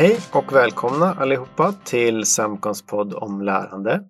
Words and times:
Hej 0.00 0.18
och 0.32 0.52
välkomna 0.52 1.14
allihopa 1.14 1.72
till 1.84 2.24
Samkons 2.24 2.86
podd 2.86 3.14
om 3.14 3.42
lärande 3.42 4.00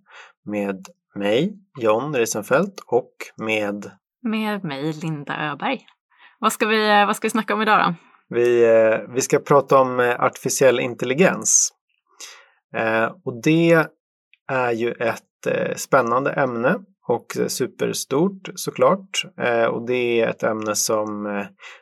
med 0.45 0.86
mig, 1.14 1.54
John 1.80 2.14
Risenfeldt 2.14 2.80
och 2.86 3.12
med 3.36 3.91
Med 4.23 4.64
mig, 4.64 4.92
Linda 4.92 5.50
Öberg. 5.52 5.80
Vad 6.38 6.52
ska 6.52 6.66
vi, 6.66 7.05
vad 7.06 7.16
ska 7.16 7.27
vi 7.27 7.30
snacka 7.30 7.55
om 7.55 7.62
idag 7.62 7.80
då? 7.80 7.95
vi, 8.34 8.64
eh, 8.64 9.14
vi 9.14 9.20
ska 9.20 9.38
prata 9.38 9.79
om 9.80 10.00
eh, 10.00 10.20
artificiell 10.20 10.80
intelligens. 10.80 11.73
Eh, 12.77 13.12
Och 13.25 13.43
det 13.43 13.86
är 14.52 14.72
ju 14.72 14.93
ett 14.93 15.77
spännande 15.77 16.32
ämne 16.32 16.79
och 17.07 17.27
superstort 17.48 18.50
såklart. 18.54 19.24
Och 19.70 19.87
det 19.87 20.20
är 20.20 20.29
ett 20.29 20.43
ämne 20.43 20.74
som 20.74 21.24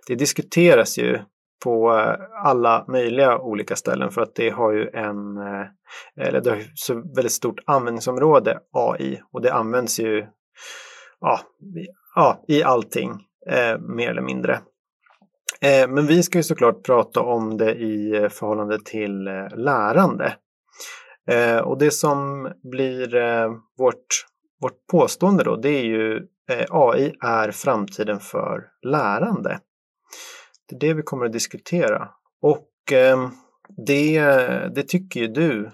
det 0.07 0.15
diskuteras 0.15 0.99
ju 0.99 1.19
på 1.65 1.99
eh, 1.99 2.15
alla 2.45 2.85
möjliga 2.89 3.39
olika 3.39 3.77
ställen 3.77 4.11
för 4.11 4.21
att 4.23 4.35
det 4.35 4.51
har 4.51 4.73
ju 4.73 4.89
en 4.93 5.37
eh, 5.37 6.27
eller 6.27 6.41
det 6.41 6.51
har 6.51 6.57
ju 6.57 6.65
så 6.75 6.95
väldigt 6.95 7.33
stort 7.33 7.61
användningsområde 7.67 8.59
AI 8.73 9.21
och 9.33 9.43
det 9.43 9.53
används 9.53 10.01
ju 10.01 10.27
ja, 11.21 11.41
i- 11.77 11.89
ja, 12.15 12.45
i 12.49 12.63
allting 12.63 13.11
eh, 13.51 13.79
mer 13.79 14.11
eller 14.11 14.23
mindre. 14.23 14.61
Eh, 15.61 15.89
men 15.89 16.07
vi 16.07 16.23
ska 16.23 16.39
ju 16.39 16.43
såklart 16.43 16.83
prata 16.85 17.21
om 17.21 17.57
det 17.57 17.75
i 17.75 18.29
förhållande 18.31 18.79
till 18.85 19.27
eh, 19.27 19.57
lärande. 19.57 20.35
Eh, 21.31 21.59
och 21.59 21.79
det 21.79 21.91
som 21.91 22.49
blir 22.63 23.15
eh, 23.15 23.51
vårt, 23.79 24.07
vårt 24.63 24.87
påstående 24.91 25.45
då, 25.45 25.57
det 25.57 25.69
är 25.69 25.85
ju 25.85 26.17
eh, 26.51 26.67
AI 26.71 27.15
är 27.21 27.51
framtiden 27.51 28.21
för 28.21 28.65
lärande. 28.83 29.59
Det 30.69 30.77
är 30.77 30.81
det 30.89 30.95
vi 30.95 31.03
kommer 31.03 31.27
att 31.27 31.33
diskutera. 31.33 32.09
Och 32.43 32.93
ehm, 32.93 33.31
det, 33.87 34.21
det 34.75 34.83
tycker 34.83 35.21
ju 35.21 35.27
du, 35.27 35.71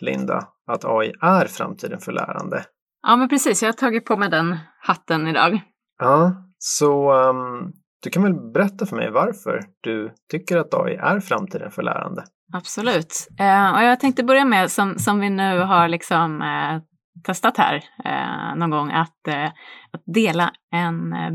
Linda, 0.00 0.48
att 0.66 0.84
AI 0.84 1.12
är 1.20 1.46
framtiden 1.46 2.00
för 2.00 2.12
lärande. 2.12 2.64
Ja, 3.02 3.16
men 3.16 3.28
precis. 3.28 3.62
Jag 3.62 3.68
har 3.68 3.72
tagit 3.72 4.04
på 4.04 4.16
mig 4.16 4.30
den 4.30 4.56
hatten 4.80 5.26
idag. 5.26 5.60
Ja, 5.98 6.32
så 6.58 7.12
ehm, 7.12 7.72
du 8.02 8.10
kan 8.10 8.22
väl 8.22 8.52
berätta 8.52 8.86
för 8.86 8.96
mig 8.96 9.10
varför 9.10 9.60
du 9.80 10.14
tycker 10.30 10.56
att 10.56 10.74
AI 10.74 10.94
är 10.94 11.20
framtiden 11.20 11.70
för 11.70 11.82
lärande? 11.82 12.24
Absolut. 12.52 13.28
Eh, 13.40 13.74
och 13.74 13.82
jag 13.82 14.00
tänkte 14.00 14.24
börja 14.24 14.44
med, 14.44 14.70
som, 14.70 14.98
som 14.98 15.20
vi 15.20 15.30
nu 15.30 15.58
har 15.58 15.88
liksom 15.88 16.42
eh, 16.42 16.82
testat 17.22 17.56
här 17.56 17.74
eh, 18.04 18.56
någon 18.56 18.70
gång, 18.70 18.90
att, 18.90 19.28
eh, 19.28 19.46
att 19.90 20.02
dela 20.14 20.52
en 20.72 21.12
eh, 21.12 21.30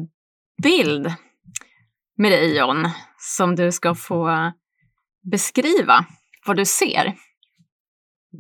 bild 0.64 1.14
med 2.20 2.32
dig 2.32 2.58
John, 2.58 2.88
som 3.18 3.56
du 3.56 3.72
ska 3.72 3.96
få 3.96 4.52
beskriva 5.32 6.06
vad 6.48 6.58
du 6.58 6.66
ser. 6.66 7.14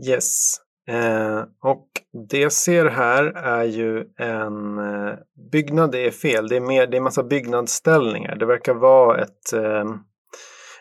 Yes. 0.07 0.55
Eh, 0.87 1.43
och 1.61 1.87
det 2.29 2.39
jag 2.39 2.51
ser 2.51 2.85
här 2.85 3.23
är 3.25 3.63
ju 3.63 4.05
en 4.17 4.77
eh, 4.77 5.13
byggnad, 5.51 5.91
det 5.91 6.05
är 6.05 6.11
fel, 6.11 6.47
det 6.47 6.55
är, 6.55 6.61
mer, 6.61 6.87
det 6.87 6.97
är 6.97 7.01
massa 7.01 7.23
byggnadsställningar. 7.23 8.35
Det 8.35 8.45
verkar 8.45 8.73
vara 8.73 9.21
ett, 9.21 9.53
eh, 9.53 9.85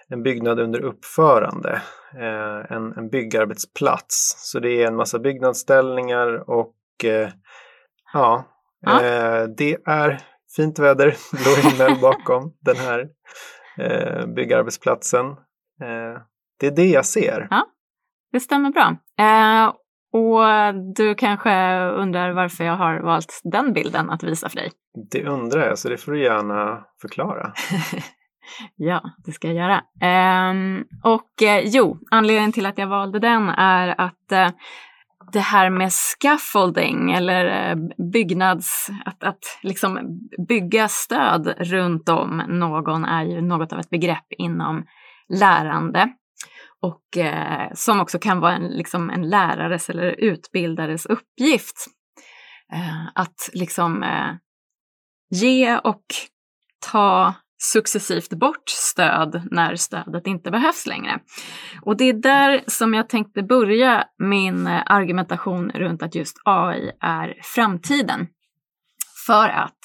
en 0.08 0.22
byggnad 0.22 0.60
under 0.60 0.80
uppförande, 0.80 1.82
eh, 2.14 2.76
en, 2.76 2.92
en 2.92 3.08
byggarbetsplats. 3.08 4.34
Så 4.38 4.58
det 4.58 4.82
är 4.82 4.86
en 4.86 4.96
massa 4.96 5.19
byggnadsställningar 5.19 6.50
och 6.50 7.04
eh, 7.04 7.28
ja, 8.12 8.44
Ja. 8.80 9.04
Eh, 9.04 9.44
det 9.56 9.76
är 9.84 10.20
fint 10.56 10.78
väder, 10.78 11.06
blå 11.32 11.70
himmel 11.70 12.00
bakom 12.00 12.52
den 12.60 12.77
här 12.77 13.08
eh, 13.78 14.27
byggarbetsplatsen. 14.27 15.27
Eh, 15.27 16.22
det 16.60 16.66
är 16.66 16.76
det 16.76 16.86
jag 16.86 17.06
ser. 17.06 17.48
Det 18.32 18.41
stämmer 18.41 18.70
bra. 18.70 18.97
Eh, 19.19 19.72
och 20.12 20.75
du 20.97 21.14
kanske 21.14 21.50
undrar 21.88 22.32
varför 22.32 22.64
jag 22.64 22.76
har 22.76 23.00
valt 23.00 23.41
den 23.44 23.72
bilden 23.72 24.10
att 24.10 24.22
visa 24.22 24.48
för 24.48 24.56
dig? 24.56 24.70
Det 25.10 25.25
undrar 25.25 25.66
jag, 25.66 25.78
så 25.78 25.88
det 25.88 25.97
får 25.97 26.12
du 26.12 26.22
gärna 26.22 26.84
förklara. 27.00 27.53
Ja, 28.76 29.10
det 29.25 29.32
ska 29.32 29.47
jag 29.48 29.56
göra. 29.56 29.82
Ehm, 30.00 30.84
och 31.04 31.42
eh, 31.42 31.62
jo, 31.65 31.98
anledningen 32.10 32.53
till 32.53 32.66
att 32.66 32.78
jag 32.78 32.86
valde 32.86 33.19
den 33.19 33.48
är 33.48 34.00
att 34.00 34.32
eh, 34.32 34.48
det 35.33 35.41
här 35.41 35.71
med 35.71 35.93
scaffolding 35.93 37.12
eller 37.12 37.71
eh, 37.71 37.77
byggnads, 38.12 38.89
att, 39.05 39.25
att 39.25 39.59
liksom 39.62 40.21
bygga 40.49 40.89
stöd 40.89 41.55
runt 41.59 42.09
om 42.09 42.43
någon 42.49 43.05
är 43.05 43.25
ju 43.25 43.41
något 43.41 43.72
av 43.72 43.78
ett 43.78 43.91
begrepp 43.91 44.27
inom 44.39 44.87
lärande. 45.28 46.09
Och 46.81 47.16
eh, 47.16 47.69
som 47.75 48.00
också 48.00 48.19
kan 48.19 48.41
vara 48.41 48.55
en, 48.55 48.69
liksom 48.69 49.11
en 49.11 49.28
lärares 49.28 49.91
eller 49.91 50.06
utbildares 50.06 51.06
uppgift. 51.06 51.87
Eh, 52.72 53.06
att 53.15 53.50
liksom 53.53 54.03
eh, 54.03 54.34
ge 55.31 55.77
och 55.77 56.05
ta 56.93 57.34
successivt 57.58 58.32
bort 58.32 58.69
stöd 58.69 59.48
när 59.50 59.76
stödet 59.76 60.26
inte 60.26 60.50
behövs 60.50 60.86
längre. 60.86 61.19
Och 61.82 61.96
det 61.96 62.04
är 62.04 62.12
där 62.12 62.60
som 62.66 62.94
jag 62.94 63.08
tänkte 63.08 63.42
börja 63.42 64.04
min 64.19 64.66
eh, 64.66 64.82
argumentation 64.86 65.70
runt 65.70 66.02
att 66.02 66.14
just 66.14 66.36
AI 66.44 66.91
är 67.00 67.34
framtiden. 67.42 68.26
För 69.26 69.48
att 69.48 69.78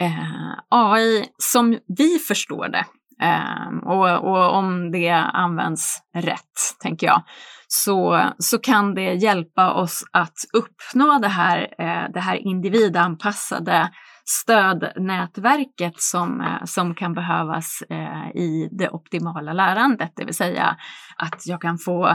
eh, 0.00 0.52
AI, 0.68 1.24
som 1.38 1.78
vi 1.98 2.18
förstår 2.18 2.68
det, 2.68 2.84
eh, 3.22 3.88
och, 3.88 4.30
och 4.30 4.54
om 4.54 4.90
det 4.90 5.10
används 5.32 5.98
rätt, 6.14 6.78
tänker 6.80 7.06
jag, 7.06 7.22
så, 7.68 8.22
så 8.38 8.58
kan 8.58 8.94
det 8.94 9.14
hjälpa 9.14 9.72
oss 9.72 10.04
att 10.12 10.36
uppnå 10.52 11.18
det 11.18 11.28
här, 11.28 11.58
eh, 11.78 12.12
det 12.14 12.20
här 12.20 12.36
individanpassade 12.36 13.90
stödnätverket 14.32 16.00
som, 16.00 16.40
eh, 16.40 16.64
som 16.64 16.94
kan 16.94 17.14
behövas 17.14 17.82
eh, 17.90 18.28
i 18.34 18.68
det 18.72 18.90
optimala 18.90 19.52
lärandet, 19.52 20.12
det 20.16 20.24
vill 20.24 20.34
säga 20.34 20.76
att 21.16 21.46
jag 21.46 21.60
kan 21.60 21.78
få 21.78 22.08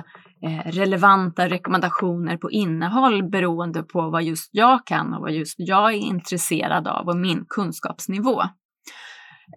eh, 0.43 0.65
relevanta 0.65 1.49
rekommendationer 1.49 2.37
på 2.37 2.51
innehåll 2.51 3.29
beroende 3.29 3.83
på 3.83 4.09
vad 4.09 4.23
just 4.23 4.49
jag 4.51 4.85
kan 4.85 5.13
och 5.13 5.21
vad 5.21 5.31
just 5.31 5.55
jag 5.57 5.93
är 5.93 5.97
intresserad 5.97 6.87
av 6.87 7.07
och 7.07 7.17
min 7.17 7.45
kunskapsnivå. 7.49 8.41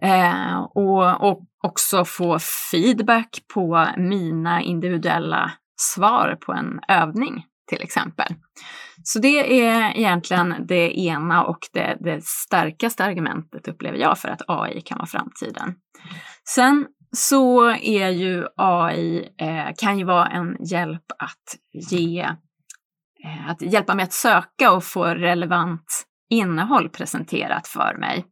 Eh, 0.01 0.61
och, 0.61 1.29
och 1.29 1.45
också 1.63 2.05
få 2.05 2.39
feedback 2.71 3.39
på 3.53 3.87
mina 3.97 4.61
individuella 4.61 5.51
svar 5.75 6.37
på 6.45 6.53
en 6.53 6.79
övning 6.87 7.45
till 7.71 7.81
exempel. 7.81 8.35
Så 9.03 9.19
det 9.19 9.61
är 9.61 9.97
egentligen 9.97 10.55
det 10.67 10.99
ena 10.99 11.43
och 11.43 11.59
det, 11.73 11.97
det 11.99 12.23
starkaste 12.23 13.03
argumentet 13.03 13.67
upplever 13.67 13.97
jag 13.97 14.17
för 14.17 14.29
att 14.29 14.41
AI 14.47 14.81
kan 14.81 14.97
vara 14.97 15.07
framtiden. 15.07 15.75
Sen 16.55 16.85
så 17.15 17.69
är 17.69 18.09
ju 18.09 18.45
AI, 18.55 19.29
eh, 19.41 19.67
kan 19.77 19.97
ju 19.97 20.05
vara 20.05 20.27
en 20.27 20.57
hjälp 20.65 21.05
att 21.19 21.87
ge, 21.91 22.21
eh, 23.23 23.49
att 23.49 23.61
hjälpa 23.61 23.95
mig 23.95 24.03
att 24.03 24.13
söka 24.13 24.71
och 24.71 24.83
få 24.83 25.05
relevant 25.05 26.03
innehåll 26.29 26.89
presenterat 26.89 27.67
för 27.67 27.95
mig. 27.99 28.25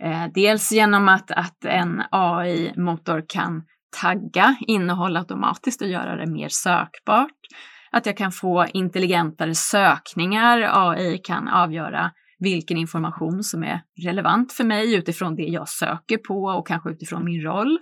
Eh, 0.00 0.24
dels 0.34 0.72
genom 0.72 1.08
att, 1.08 1.30
att 1.30 1.64
en 1.64 2.02
AI-motor 2.10 3.24
kan 3.28 3.62
tagga 4.00 4.56
innehåll 4.60 5.16
automatiskt 5.16 5.82
och 5.82 5.88
göra 5.88 6.16
det 6.16 6.26
mer 6.26 6.48
sökbart. 6.48 7.38
Att 7.92 8.06
jag 8.06 8.16
kan 8.16 8.32
få 8.32 8.66
intelligentare 8.72 9.54
sökningar. 9.54 10.88
AI 10.88 11.18
kan 11.18 11.48
avgöra 11.48 12.10
vilken 12.38 12.76
information 12.76 13.42
som 13.42 13.64
är 13.64 13.80
relevant 14.06 14.52
för 14.52 14.64
mig 14.64 14.94
utifrån 14.94 15.36
det 15.36 15.42
jag 15.42 15.68
söker 15.68 16.18
på 16.18 16.44
och 16.44 16.66
kanske 16.66 16.90
utifrån 16.90 17.24
min 17.24 17.42
roll. 17.42 17.78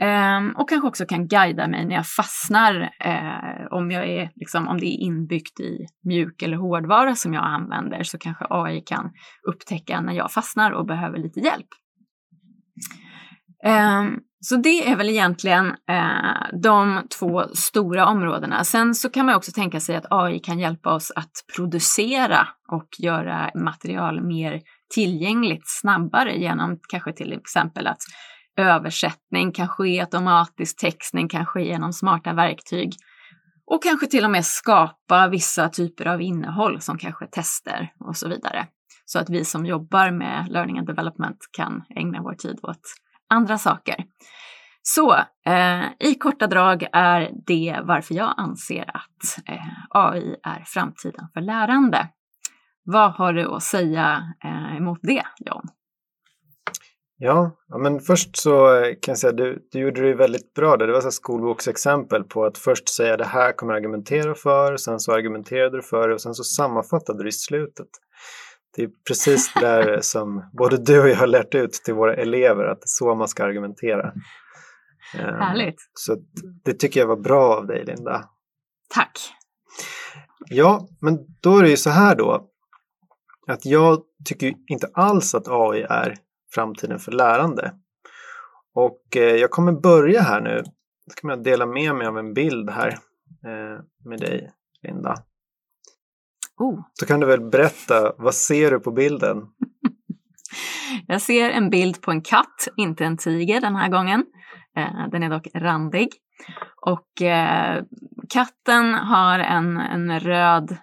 Ehm, 0.00 0.50
och 0.56 0.68
kanske 0.68 0.88
också 0.88 1.06
kan 1.06 1.28
guida 1.28 1.68
mig 1.68 1.84
när 1.86 1.94
jag 1.94 2.06
fastnar, 2.06 2.90
eh, 3.00 3.66
om, 3.70 3.90
jag 3.90 4.08
är, 4.08 4.30
liksom, 4.34 4.68
om 4.68 4.78
det 4.78 4.86
är 4.86 5.00
inbyggt 5.00 5.60
i 5.60 5.86
mjuk 6.04 6.42
eller 6.42 6.56
hårdvara 6.56 7.14
som 7.14 7.34
jag 7.34 7.44
använder 7.44 8.02
så 8.02 8.18
kanske 8.18 8.46
AI 8.50 8.80
kan 8.80 9.10
upptäcka 9.48 10.00
när 10.00 10.12
jag 10.12 10.32
fastnar 10.32 10.70
och 10.70 10.86
behöver 10.86 11.18
lite 11.18 11.40
hjälp. 11.40 11.68
Ehm, 13.64 14.18
så 14.40 14.56
det 14.56 14.90
är 14.90 14.96
väl 14.96 15.08
egentligen 15.08 15.66
eh, 15.66 16.58
de 16.62 17.02
två 17.18 17.44
stora 17.54 18.06
områdena. 18.06 18.64
Sen 18.64 18.94
så 18.94 19.10
kan 19.10 19.26
man 19.26 19.34
också 19.34 19.52
tänka 19.52 19.80
sig 19.80 19.96
att 19.96 20.06
AI 20.10 20.38
kan 20.38 20.58
hjälpa 20.58 20.94
oss 20.94 21.12
att 21.16 21.32
producera 21.56 22.48
och 22.72 22.88
göra 22.98 23.50
material 23.54 24.22
mer 24.26 24.60
tillgängligt 24.94 25.64
snabbare 25.66 26.36
genom 26.36 26.78
kanske 26.88 27.12
till 27.12 27.32
exempel 27.32 27.86
att 27.86 27.98
översättning 28.56 29.52
kan 29.52 29.68
ske 29.68 30.00
automatiskt, 30.00 30.78
textning 30.78 31.28
kan 31.28 31.46
ske 31.46 31.64
genom 31.66 31.92
smarta 31.92 32.32
verktyg 32.32 32.92
och 33.70 33.82
kanske 33.82 34.06
till 34.06 34.24
och 34.24 34.30
med 34.30 34.44
skapa 34.44 35.28
vissa 35.28 35.68
typer 35.68 36.06
av 36.06 36.22
innehåll 36.22 36.80
som 36.80 36.98
kanske 36.98 37.26
tester 37.26 37.92
och 38.00 38.16
så 38.16 38.28
vidare. 38.28 38.66
Så 39.04 39.18
att 39.18 39.30
vi 39.30 39.44
som 39.44 39.66
jobbar 39.66 40.10
med 40.10 40.48
learning 40.48 40.78
and 40.78 40.86
development 40.86 41.38
kan 41.56 41.82
ägna 41.96 42.22
vår 42.22 42.34
tid 42.34 42.58
åt 42.62 42.82
andra 43.28 43.58
saker. 43.58 44.04
Så 44.82 45.14
eh, 45.46 45.84
i 45.98 46.14
korta 46.14 46.46
drag 46.46 46.86
är 46.92 47.30
det 47.46 47.80
varför 47.82 48.14
jag 48.14 48.34
anser 48.36 48.90
att 48.94 49.48
eh, 49.48 49.66
AI 49.90 50.36
är 50.42 50.64
framtiden 50.66 51.28
för 51.34 51.40
lärande. 51.40 52.08
Vad 52.84 53.12
har 53.12 53.32
du 53.32 53.54
att 53.54 53.62
säga 53.62 54.22
eh, 54.44 54.76
emot 54.76 54.98
det, 55.02 55.22
John? 55.46 55.62
Ja, 57.20 57.56
ja, 57.68 57.78
men 57.78 58.00
först 58.00 58.36
så 58.36 58.74
eh, 58.74 58.82
kan 58.82 59.12
jag 59.12 59.18
säga 59.18 59.32
du, 59.32 59.68
du 59.72 59.78
gjorde 59.78 60.02
det 60.02 60.14
väldigt 60.14 60.54
bra 60.54 60.76
där. 60.76 60.86
Det 60.86 60.92
var 60.92 61.00
så 61.00 61.10
skolboksexempel 61.10 62.24
på 62.24 62.44
att 62.44 62.58
först 62.58 62.88
säga 62.88 63.16
det 63.16 63.24
här 63.24 63.52
kommer 63.52 63.72
jag 63.72 63.78
argumentera 63.78 64.34
för, 64.34 64.76
sen 64.76 65.00
så 65.00 65.12
argumenterade 65.12 65.76
du 65.76 65.82
för 65.82 66.08
det 66.08 66.14
och 66.14 66.20
sen 66.20 66.34
så 66.34 66.44
sammanfattade 66.44 67.22
du 67.22 67.28
i 67.28 67.32
slutet. 67.32 67.88
Det 68.78 68.84
är 68.84 68.90
precis 69.08 69.52
det 69.54 69.60
där 69.60 70.00
som 70.02 70.50
både 70.52 70.76
du 70.76 71.00
och 71.00 71.08
jag 71.08 71.16
har 71.16 71.26
lärt 71.26 71.54
ut 71.54 71.72
till 71.72 71.94
våra 71.94 72.14
elever, 72.14 72.64
att 72.64 72.80
det 72.80 72.84
är 72.84 72.88
så 72.88 73.14
man 73.14 73.28
ska 73.28 73.44
argumentera. 73.44 74.12
Ehm, 75.14 75.34
Härligt. 75.34 75.76
Så 75.94 76.16
det 76.64 76.74
tycker 76.74 77.00
jag 77.00 77.06
var 77.06 77.16
bra 77.16 77.56
av 77.56 77.66
dig, 77.66 77.84
Linda. 77.84 78.24
Tack. 78.94 79.18
Ja, 80.46 80.88
men 81.00 81.18
då 81.40 81.58
är 81.58 81.62
det 81.62 81.70
ju 81.70 81.76
så 81.76 81.90
här 81.90 82.16
då, 82.16 82.48
att 83.46 83.66
jag 83.66 84.02
tycker 84.24 84.54
inte 84.66 84.90
alls 84.94 85.34
att 85.34 85.48
AI 85.48 85.82
är 85.82 86.16
framtiden 86.54 86.98
för 86.98 87.12
lärande. 87.12 87.74
Och 88.74 89.16
eh, 89.16 89.36
jag 89.36 89.50
kommer 89.50 89.72
börja 89.72 90.22
här 90.22 90.40
nu. 90.40 90.62
Då 91.06 91.10
ska 91.10 91.28
jag 91.28 91.44
dela 91.44 91.66
med 91.66 91.94
mig 91.94 92.06
av 92.06 92.18
en 92.18 92.34
bild 92.34 92.70
här 92.70 92.88
eh, 93.44 93.82
med 94.04 94.20
dig, 94.20 94.52
Linda. 94.82 95.14
Oh. 96.58 96.80
Så 96.92 97.06
kan 97.06 97.20
du 97.20 97.26
väl 97.26 97.40
berätta, 97.40 98.12
vad 98.18 98.34
ser 98.34 98.70
du 98.70 98.80
på 98.80 98.90
bilden? 98.90 99.36
jag 101.06 101.22
ser 101.22 101.50
en 101.50 101.70
bild 101.70 102.02
på 102.02 102.10
en 102.10 102.22
katt, 102.22 102.68
inte 102.76 103.04
en 103.04 103.16
tiger 103.16 103.60
den 103.60 103.76
här 103.76 103.88
gången. 103.88 104.24
Eh, 104.76 105.08
den 105.10 105.22
är 105.22 105.30
dock 105.30 105.48
randig. 105.54 106.08
Och 106.86 107.22
eh, 107.22 107.82
katten 108.28 108.94
har 108.94 109.38
en, 109.38 109.76
en 109.76 110.20
röd 110.20 110.76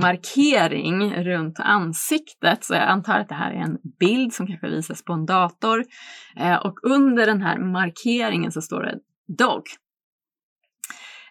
markering 0.00 1.14
runt 1.14 1.60
ansiktet. 1.60 2.64
Så 2.64 2.74
jag 2.74 2.82
antar 2.82 3.18
att 3.18 3.28
det 3.28 3.34
här 3.34 3.50
är 3.50 3.60
en 3.60 3.78
bild 4.00 4.32
som 4.32 4.46
kanske 4.46 4.68
visas 4.68 5.04
på 5.04 5.12
en 5.12 5.26
dator. 5.26 5.84
Eh, 6.36 6.56
och 6.56 6.78
under 6.82 7.26
den 7.26 7.42
här 7.42 7.58
markeringen 7.58 8.52
så 8.52 8.62
står 8.62 8.82
det 8.82 8.98
Dog. 9.38 9.62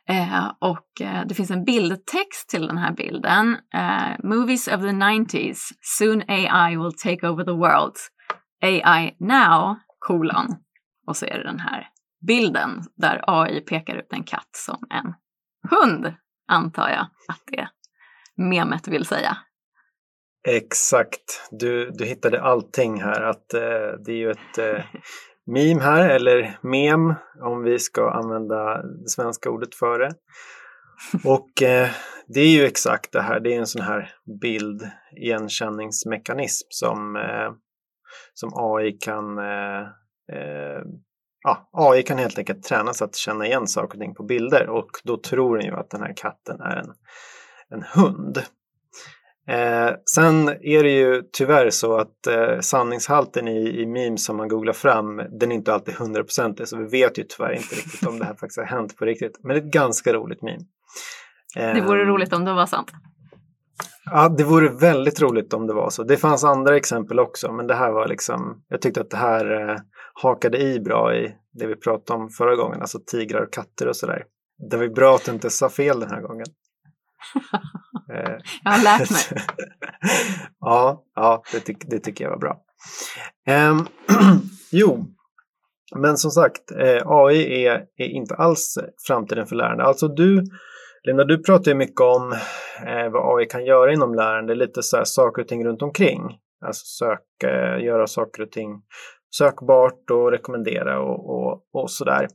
Eh, 0.09 0.51
och 0.59 1.01
eh, 1.01 1.25
det 1.27 1.35
finns 1.35 1.51
en 1.51 1.63
bildtext 1.63 2.49
till 2.49 2.67
den 2.67 2.77
här 2.77 2.93
bilden. 2.93 3.57
Eh, 3.73 4.11
Movies 4.23 4.67
of 4.67 4.81
the 4.81 4.87
90s. 4.87 5.57
Soon 5.81 6.23
AI 6.27 6.77
will 6.77 6.93
take 7.03 7.27
over 7.27 7.43
the 7.43 7.51
world. 7.51 7.95
AI 8.61 9.15
now, 9.19 9.75
kolon. 9.99 10.55
Och 11.07 11.17
så 11.17 11.25
är 11.25 11.37
det 11.37 11.43
den 11.43 11.59
här 11.59 11.87
bilden 12.27 12.83
där 12.95 13.23
AI 13.27 13.61
pekar 13.61 13.95
ut 13.95 14.13
en 14.13 14.23
katt 14.23 14.49
som 14.51 14.87
en 14.89 15.13
hund, 15.69 16.13
antar 16.47 16.89
jag 16.89 17.07
att 17.27 17.43
det 17.51 17.69
memet 18.35 18.87
vill 18.87 19.05
säga. 19.05 19.37
Exakt, 20.47 21.49
du, 21.51 21.91
du 21.91 22.05
hittade 22.05 22.41
allting 22.41 23.01
här. 23.01 23.21
Att, 23.21 23.53
eh, 23.53 23.99
det 24.05 24.11
är 24.11 24.17
ju 24.17 24.31
ett 24.31 24.57
eh, 24.57 24.85
meme 25.53 25.81
här, 25.81 26.09
eller 26.09 26.57
mem 26.61 27.13
om 27.41 27.63
vi 27.63 27.79
ska 27.79 28.11
använda 28.11 28.81
det 28.81 29.09
svenska 29.09 29.49
ordet 29.49 29.75
för 29.75 29.99
det. 29.99 30.11
Och 31.25 31.63
eh, 31.63 31.89
det 32.27 32.39
är 32.39 32.47
ju 32.47 32.65
exakt 32.65 33.11
det 33.11 33.21
här, 33.21 33.39
det 33.39 33.55
är 33.55 33.59
en 33.59 33.67
sån 33.67 33.81
här 33.81 34.11
bildigenkänningsmekanism 34.41 36.67
som, 36.69 37.15
eh, 37.15 37.51
som 38.33 38.51
AI 38.55 38.91
kan 38.91 39.37
eh, 39.37 39.81
eh, 40.31 40.81
ja, 41.43 41.69
AI 41.73 42.03
kan 42.03 42.17
helt 42.17 42.37
enkelt 42.37 42.63
tränas 42.63 43.01
att 43.01 43.15
känna 43.15 43.45
igen 43.45 43.67
saker 43.67 43.97
och 43.97 44.01
ting 44.01 44.15
på 44.15 44.23
bilder 44.23 44.69
och 44.69 44.89
då 45.03 45.17
tror 45.17 45.57
den 45.57 45.65
ju 45.65 45.75
att 45.75 45.89
den 45.89 46.01
här 46.01 46.13
katten 46.15 46.61
är 46.61 46.75
en, 46.75 46.93
en 47.69 47.83
hund. 47.83 48.43
Eh, 49.49 49.91
sen 50.15 50.49
är 50.49 50.83
det 50.83 50.91
ju 50.91 51.23
tyvärr 51.33 51.69
så 51.69 51.97
att 51.97 52.27
eh, 52.27 52.59
sanningshalten 52.59 53.47
i, 53.47 53.81
i 53.81 53.85
memes 53.85 54.25
som 54.25 54.37
man 54.37 54.47
googlar 54.47 54.73
fram, 54.73 55.17
den 55.39 55.51
är 55.51 55.55
inte 55.55 55.73
alltid 55.73 55.93
hundraprocentig, 55.93 56.67
så 56.67 56.77
vi 56.77 56.85
vet 56.85 57.17
ju 57.17 57.23
tyvärr 57.23 57.51
inte 57.51 57.75
riktigt 57.75 58.07
om 58.07 58.19
det 58.19 58.25
här 58.25 58.33
faktiskt 58.33 58.57
har 58.57 58.65
hänt 58.65 58.97
på 58.97 59.05
riktigt. 59.05 59.39
Men 59.43 59.49
det 59.49 59.61
är 59.61 59.65
ett 59.65 59.73
ganska 59.73 60.13
roligt 60.13 60.41
meme. 60.41 60.59
Eh, 61.55 61.73
det 61.73 61.81
vore 61.81 62.05
roligt 62.05 62.33
om 62.33 62.45
det 62.45 62.53
var 62.53 62.65
sant. 62.65 62.91
Ja, 64.05 64.29
det 64.29 64.43
vore 64.43 64.69
väldigt 64.69 65.21
roligt 65.21 65.53
om 65.53 65.67
det 65.67 65.73
var 65.73 65.89
så. 65.89 66.03
Det 66.03 66.17
fanns 66.17 66.43
andra 66.43 66.77
exempel 66.77 67.19
också, 67.19 67.51
men 67.51 67.67
det 67.67 67.75
här 67.75 67.91
var 67.91 68.07
liksom, 68.07 68.63
jag 68.67 68.81
tyckte 68.81 69.01
att 69.01 69.09
det 69.09 69.17
här 69.17 69.69
eh, 69.69 69.75
hakade 70.13 70.57
i 70.57 70.79
bra 70.79 71.15
i 71.15 71.35
det 71.53 71.67
vi 71.67 71.75
pratade 71.75 72.19
om 72.19 72.29
förra 72.29 72.55
gången, 72.55 72.81
alltså 72.81 72.99
tigrar 73.11 73.41
och 73.41 73.53
katter 73.53 73.87
och 73.87 73.95
sådär. 73.95 74.23
Det 74.69 74.77
var 74.77 74.87
bra 74.87 75.15
att 75.15 75.25
du 75.25 75.31
inte 75.31 75.49
sa 75.49 75.69
fel 75.69 75.99
den 75.99 76.09
här 76.09 76.21
gången. 76.21 76.45
Eh, 78.13 78.37
jag 78.63 78.71
har 78.71 78.83
lärt 78.83 79.11
mig. 79.11 79.21
ja, 80.59 81.03
ja 81.15 81.43
det, 81.51 81.59
ty 81.59 81.73
det, 81.79 81.99
tycker 81.99 82.23
jag 82.23 82.31
var 82.31 82.39
bra. 82.39 82.61
Um, 83.69 83.87
jo, 84.71 85.05
men 85.95 86.17
som 86.17 86.31
sagt, 86.31 86.71
eh, 86.71 87.01
AI 87.05 87.65
är, 87.65 87.85
är, 87.97 88.07
inte 88.07 88.35
alls 88.35 88.77
framtiden 89.07 89.45
för 89.45 89.55
lärande. 89.55 89.83
Alltså 89.83 90.07
du, 90.07 90.43
Linda, 91.03 91.23
du 91.23 91.43
pratar 91.43 91.71
ju 91.71 91.77
mycket 91.77 92.01
om 92.01 92.31
eh, 92.87 93.09
vad 93.11 93.39
AI 93.39 93.45
kan 93.45 93.65
göra 93.65 93.93
inom 93.93 94.15
lärande, 94.15 94.55
lite 94.55 94.83
så 94.83 94.97
här 94.97 95.03
saker 95.03 95.41
och 95.41 95.47
ting 95.47 95.65
runt 95.65 95.81
omkring. 95.81 96.21
Alltså 96.65 96.85
söka, 96.85 97.79
göra 97.79 98.07
saker 98.07 98.43
och 98.43 98.51
ting 98.51 98.81
sökbart 99.37 100.11
och 100.11 100.31
rekommendera 100.31 100.99
och, 100.99 101.29
och, 101.29 101.63
och 101.73 101.91
sådär. 101.91 102.27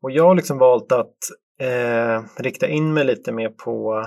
Och 0.00 0.10
jag 0.10 0.24
har 0.24 0.34
liksom 0.34 0.58
valt 0.58 0.92
att 0.92 1.16
eh, 1.60 2.22
rikta 2.42 2.68
in 2.68 2.94
mig 2.94 3.04
lite 3.04 3.32
mer 3.32 3.48
på 3.48 4.04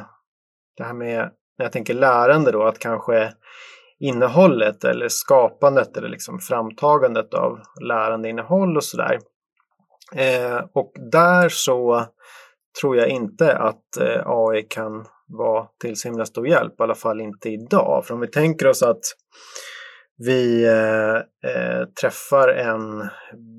det 0.77 0.83
här 0.83 0.93
med, 0.93 1.31
när 1.57 1.65
jag 1.65 1.71
tänker 1.71 1.93
lärande 1.93 2.51
då, 2.51 2.63
att 2.63 2.79
kanske 2.79 3.33
innehållet 3.99 4.83
eller 4.83 5.07
skapandet 5.07 5.97
eller 5.97 6.09
liksom 6.09 6.39
framtagandet 6.39 7.33
av 7.33 7.59
lärandeinnehåll 7.81 8.77
och 8.77 8.83
sådär. 8.83 9.19
Eh, 10.15 10.65
och 10.73 10.91
där 11.11 11.49
så 11.49 12.05
tror 12.81 12.97
jag 12.97 13.07
inte 13.07 13.57
att 13.57 13.97
eh, 14.01 14.21
AI 14.25 14.63
kan 14.63 15.05
vara 15.27 15.67
till 15.81 15.95
så 15.95 16.07
himla 16.07 16.25
stor 16.25 16.47
hjälp, 16.47 16.79
i 16.79 16.83
alla 16.83 16.95
fall 16.95 17.21
inte 17.21 17.49
idag. 17.49 18.05
För 18.05 18.13
om 18.13 18.19
vi 18.19 18.27
tänker 18.27 18.67
oss 18.67 18.83
att 18.83 19.01
vi 20.17 20.65
eh, 20.65 21.15
eh, 21.51 21.85
träffar 22.01 22.47
en 22.47 23.09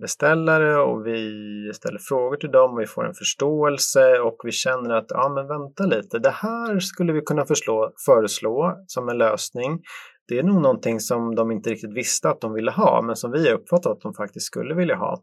beställare 0.00 0.76
och 0.76 1.06
vi 1.06 1.70
ställer 1.74 1.98
frågor 1.98 2.36
till 2.36 2.50
dem 2.50 2.72
och 2.72 2.80
vi 2.80 2.86
får 2.86 3.06
en 3.06 3.14
förståelse 3.14 4.18
och 4.18 4.36
vi 4.44 4.52
känner 4.52 4.94
att 4.94 5.06
ja 5.08 5.28
men 5.28 5.48
vänta 5.48 5.86
lite, 5.86 6.18
det 6.18 6.30
här 6.30 6.80
skulle 6.80 7.12
vi 7.12 7.20
kunna 7.20 7.46
förslå, 7.46 7.92
föreslå 8.06 8.84
som 8.86 9.08
en 9.08 9.18
lösning. 9.18 9.80
Det 10.28 10.38
är 10.38 10.42
nog 10.42 10.62
någonting 10.62 11.00
som 11.00 11.34
de 11.34 11.52
inte 11.52 11.70
riktigt 11.70 11.96
visste 11.96 12.28
att 12.28 12.40
de 12.40 12.52
ville 12.52 12.70
ha 12.70 13.02
men 13.02 13.16
som 13.16 13.32
vi 13.32 13.48
har 13.48 13.54
uppfattat 13.54 13.92
att 13.92 14.00
de 14.00 14.14
faktiskt 14.14 14.46
skulle 14.46 14.74
vilja 14.74 14.96
ha 14.96 15.22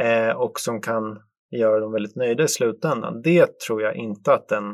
eh, 0.00 0.36
och 0.36 0.60
som 0.60 0.80
kan 0.80 1.18
göra 1.50 1.80
dem 1.80 1.92
väldigt 1.92 2.16
nöjda 2.16 2.44
i 2.44 2.48
slutändan. 2.48 3.22
Det 3.22 3.60
tror 3.66 3.82
jag 3.82 3.96
inte 3.96 4.32
att 4.32 4.52
en, 4.52 4.64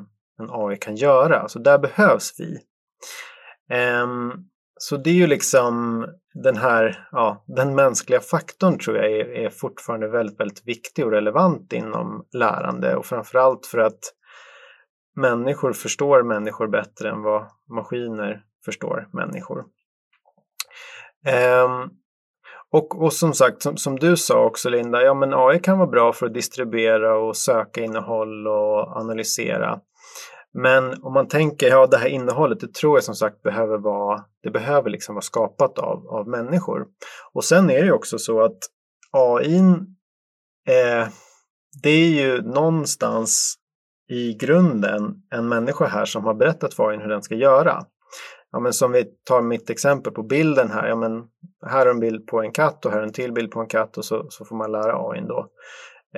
en 0.41 0.49
AI 0.51 0.77
kan 0.77 0.97
göra, 0.97 1.49
så 1.49 1.59
där 1.59 1.79
behövs 1.79 2.33
vi. 2.39 2.59
Um, 4.03 4.52
så 4.83 4.97
det 4.97 5.11
är 5.11 5.15
ju 5.15 5.27
liksom 5.27 6.07
den 6.35 6.57
här, 6.57 7.09
ja, 7.13 7.45
den 7.47 7.75
mänskliga 7.75 8.21
faktorn 8.21 8.79
tror 8.79 8.97
jag 8.97 9.13
är, 9.13 9.25
är 9.25 9.51
fortfarande 9.51 10.09
väldigt, 10.09 10.41
väldigt 10.41 10.67
viktig 10.67 11.07
och 11.07 11.11
relevant 11.11 11.73
inom 11.73 12.27
lärande 12.33 12.97
och 12.97 13.07
framförallt 13.07 13.67
för 13.67 13.79
att 13.79 13.99
människor 15.17 15.73
förstår 15.73 16.23
människor 16.23 16.69
bättre 16.69 17.11
än 17.11 17.23
vad 17.23 17.47
maskiner 17.71 18.43
förstår 18.65 19.09
människor. 19.13 19.65
Ehm, 21.27 21.91
och, 22.73 23.03
och 23.03 23.13
som 23.13 23.35
sagt, 23.35 23.63
som, 23.63 23.77
som, 23.77 23.99
du 23.99 24.17
sa 24.17 24.45
också 24.45 24.69
Linda, 24.69 25.03
ja 25.03 25.15
men 25.15 25.35
AI 25.35 25.59
kan 25.59 25.79
vara 25.79 25.91
bra 25.91 26.13
för 26.13 26.27
att 26.27 26.35
distribuera 26.35 27.19
och 27.19 27.37
söka 27.37 27.81
innehåll 27.81 28.49
och 28.49 28.97
analysera. 28.97 29.81
Men 30.55 31.03
om 31.03 31.13
man 31.13 31.29
tänker, 31.29 31.69
ja 31.69 31.87
det 31.87 31.97
här 31.97 32.09
innehållet, 32.09 32.61
det 32.61 32.75
tror 32.75 32.97
jag 32.97 33.05
som 33.05 33.15
sagt 33.15 33.43
behöver 33.43 33.79
vara, 33.79 34.25
det 34.43 34.51
behöver 34.51 34.91
liksom 34.91 35.15
vara 35.15 35.23
skapat 35.23 35.79
av, 35.79 36.09
av 36.09 36.29
människor. 36.29 36.87
Och 37.33 37.45
sen 37.45 37.71
är 37.71 37.79
det 37.79 37.87
ju 37.87 37.93
också 37.93 38.19
så 38.19 38.43
att 38.43 38.59
AI, 39.11 39.59
eh, 40.69 41.09
det 41.83 41.91
är 41.91 42.09
ju 42.09 42.43
någonstans 42.43 43.55
i 44.11 44.35
grunden 44.35 45.15
en 45.31 45.49
människa 45.49 45.87
här 45.87 46.05
som 46.05 46.25
har 46.25 46.35
berättat 46.35 46.75
för 46.75 46.89
AI 46.89 46.97
hur 46.97 47.09
den 47.09 47.23
ska 47.23 47.35
göra. 47.35 47.85
Ja, 48.51 48.61
men 48.61 48.73
som 48.73 48.93
vi 48.93 49.05
tar 49.25 49.43
mitt 49.43 49.71
exempel 49.71 50.13
på 50.13 50.23
bilden 50.23 50.71
här. 50.71 50.89
Ja, 50.89 50.97
men 50.97 51.25
här 51.67 51.87
är 51.87 51.91
en 51.91 52.01
bild 52.01 52.27
på 52.27 52.43
en 52.43 52.53
katt 52.53 52.87
och 52.87 52.93
här 52.93 52.99
är 52.99 53.03
en 53.03 53.13
till 53.13 53.33
bild 53.33 53.51
på 53.51 53.61
en 53.61 53.67
katt 53.67 53.99
och 53.99 54.05
så, 54.05 54.27
så 54.29 54.45
får 54.45 54.57
man 54.57 54.73
lära 54.73 55.09
AI 55.09 55.21
då 55.29 55.49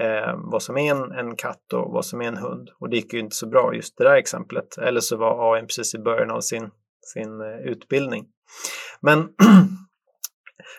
eh, 0.01 0.35
vad 0.37 0.63
som 0.63 0.77
är 0.77 0.91
en, 0.91 1.13
en 1.13 1.37
katt 1.37 1.73
och 1.73 1.93
vad 1.93 2.07
som 2.07 2.21
är 2.21 2.29
en 2.29 2.37
hund. 2.37 2.71
Och 2.81 2.91
det 2.91 2.97
gick 2.97 3.13
ju 3.13 3.19
inte 3.19 3.37
så 3.37 3.49
bra 3.49 3.75
just 3.75 3.99
det 3.99 4.05
där 4.05 4.17
exemplet. 4.17 4.79
Eller 4.79 5.01
så 5.01 5.17
var 5.17 5.55
AI 5.55 5.63
precis 5.63 5.95
i 5.95 5.99
början 5.99 6.31
av 6.31 6.41
sin, 6.41 6.71
sin 7.15 7.41
eh, 7.41 7.71
utbildning. 7.71 8.27
Men 9.01 9.29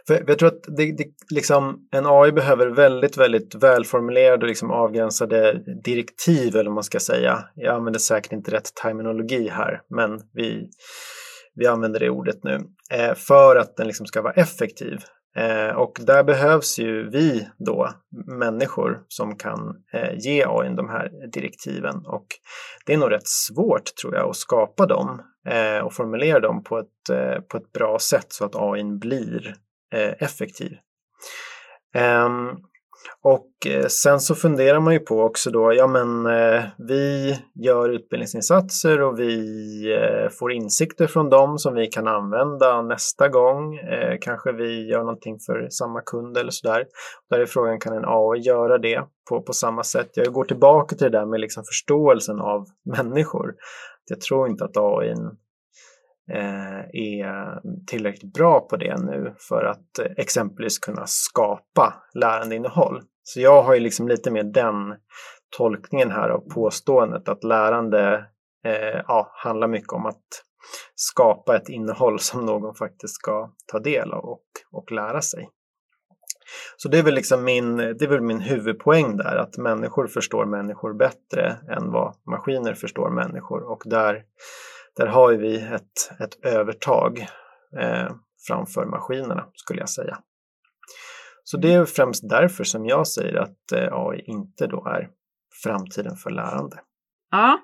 För 0.07 0.23
jag 0.27 0.39
tror 0.39 0.47
att 0.47 0.63
det, 0.77 0.91
det, 0.97 1.05
liksom, 1.29 1.87
en 1.91 2.05
AI 2.05 2.31
behöver 2.31 2.67
väldigt, 2.67 3.17
väldigt 3.17 3.55
välformulerade 3.55 4.43
och 4.43 4.47
liksom 4.47 4.71
avgränsade 4.71 5.63
direktiv, 5.83 6.55
eller 6.55 6.65
vad 6.65 6.73
man 6.73 6.83
ska 6.83 6.99
säga. 6.99 7.43
Jag 7.55 7.75
använder 7.75 7.99
säkert 7.99 8.31
inte 8.31 8.51
rätt 8.51 8.75
terminologi 8.75 9.47
här, 9.47 9.81
men 9.89 10.19
vi, 10.33 10.69
vi 11.55 11.67
använder 11.67 11.99
det 11.99 12.09
ordet 12.09 12.43
nu, 12.43 12.59
eh, 12.91 13.13
för 13.15 13.55
att 13.55 13.75
den 13.77 13.87
liksom 13.87 14.05
ska 14.05 14.21
vara 14.21 14.33
effektiv. 14.33 14.99
Eh, 15.37 15.75
och 15.75 15.99
där 16.01 16.23
behövs 16.23 16.79
ju 16.79 17.09
vi 17.09 17.47
då, 17.57 17.89
människor, 18.27 19.03
som 19.07 19.37
kan 19.37 19.83
eh, 19.93 20.17
ge 20.17 20.45
AI 20.47 20.69
de 20.75 20.89
här 20.89 21.11
direktiven. 21.33 22.05
Och 22.05 22.25
det 22.85 22.93
är 22.93 22.97
nog 22.97 23.11
rätt 23.11 23.27
svårt, 23.27 23.95
tror 24.01 24.15
jag, 24.15 24.29
att 24.29 24.35
skapa 24.35 24.85
dem 24.85 25.21
eh, 25.47 25.85
och 25.85 25.93
formulera 25.93 26.39
dem 26.39 26.63
på 26.63 26.79
ett, 26.79 27.09
eh, 27.11 27.41
på 27.41 27.57
ett 27.57 27.71
bra 27.71 27.99
sätt 27.99 28.25
så 28.29 28.45
att 28.45 28.55
AI 28.55 28.83
blir 28.83 29.55
eh, 29.93 30.13
effektiv. 30.19 30.77
Ehm, 31.95 32.49
och 33.21 33.49
eh, 33.67 33.87
sen 33.87 34.19
så 34.19 34.35
funderar 34.35 34.79
man 34.79 34.93
ju 34.93 34.99
på 34.99 35.21
också 35.21 35.51
då, 35.51 35.73
ja 35.73 35.87
men 35.87 36.25
eh, 36.25 36.63
vi 36.77 37.35
gör 37.55 37.89
utbildningsinsatser 37.89 39.01
och 39.01 39.19
vi 39.19 39.37
eh, 39.93 40.29
får 40.29 40.51
insikter 40.51 41.07
från 41.07 41.29
dem 41.29 41.57
som 41.57 41.73
vi 41.73 41.87
kan 41.87 42.07
använda 42.07 42.81
nästa 42.81 43.29
gång. 43.29 43.79
Kanske 44.21 44.51
vi 44.51 44.89
gör 44.89 44.99
någonting 44.99 45.37
för 45.45 45.67
samma 45.69 46.01
kund 46.01 46.37
eller 46.37 46.51
sådär. 46.51 46.85
Där 47.29 47.39
är 47.39 47.45
frågan, 47.45 47.79
kan 47.79 47.93
en 47.93 48.05
AI 48.05 48.39
göra 48.39 48.77
det 48.77 49.03
på, 49.29 49.41
på 49.41 49.53
samma 49.53 49.83
sätt? 49.83 50.09
Jag 50.13 50.33
går 50.33 50.43
tillbaka 50.43 50.95
till 50.95 51.11
det 51.11 51.17
där 51.17 51.25
med 51.25 51.39
liksom 51.39 51.63
förståelsen 51.63 52.39
av 52.39 52.65
människor. 52.97 53.53
Jag 54.09 54.21
tror 54.21 54.47
inte 54.49 54.65
att 54.65 54.77
AI 54.77 55.15
Eh, 56.31 56.79
är 56.93 57.61
tillräckligt 57.87 58.33
bra 58.33 58.59
på 58.59 58.77
det 58.77 58.97
nu 58.97 59.35
för 59.49 59.65
att 59.65 59.99
eh, 59.99 60.11
exempelvis 60.17 60.79
kunna 60.79 61.03
skapa 61.05 61.93
lärandeinnehåll. 62.13 63.01
Så 63.23 63.41
jag 63.41 63.63
har 63.63 63.73
ju 63.73 63.79
liksom 63.79 64.07
lite 64.07 64.31
mer 64.31 64.43
den 64.43 64.75
tolkningen 65.57 66.11
här 66.11 66.29
av 66.29 66.39
påståendet 66.39 67.29
att 67.29 67.43
lärande 67.43 68.25
eh, 68.65 69.01
ja, 69.07 69.31
handlar 69.33 69.67
mycket 69.67 69.93
om 69.93 70.05
att 70.05 70.23
skapa 70.95 71.55
ett 71.55 71.69
innehåll 71.69 72.19
som 72.19 72.45
någon 72.45 72.75
faktiskt 72.75 73.15
ska 73.15 73.51
ta 73.71 73.79
del 73.79 74.13
av 74.13 74.25
och, 74.25 74.45
och 74.71 74.91
lära 74.91 75.21
sig. 75.21 75.49
Så 76.77 76.89
det 76.89 76.99
är, 76.99 77.03
väl 77.03 77.13
liksom 77.13 77.43
min, 77.43 77.77
det 77.77 78.01
är 78.01 78.07
väl 78.07 78.21
min 78.21 78.39
huvudpoäng 78.39 79.17
där, 79.17 79.35
att 79.35 79.57
människor 79.57 80.07
förstår 80.07 80.45
människor 80.45 80.93
bättre 80.93 81.57
än 81.77 81.91
vad 81.91 82.15
maskiner 82.29 82.73
förstår 82.73 83.09
människor. 83.09 83.63
Och 83.71 83.81
där, 83.85 84.23
där 84.95 85.07
har 85.07 85.33
vi 85.33 85.61
ett, 85.61 86.19
ett 86.19 86.45
övertag 86.45 87.19
eh, 87.79 88.15
framför 88.47 88.85
maskinerna, 88.85 89.47
skulle 89.53 89.79
jag 89.79 89.89
säga. 89.89 90.17
Så 91.43 91.57
det 91.57 91.73
är 91.73 91.85
främst 91.85 92.29
därför 92.29 92.63
som 92.63 92.85
jag 92.85 93.07
säger 93.07 93.35
att 93.35 93.71
eh, 93.71 93.87
AI 93.91 94.21
inte 94.25 94.67
då 94.67 94.87
är 94.87 95.09
framtiden 95.63 96.15
för 96.15 96.29
lärande. 96.29 96.79
Ja, 97.31 97.59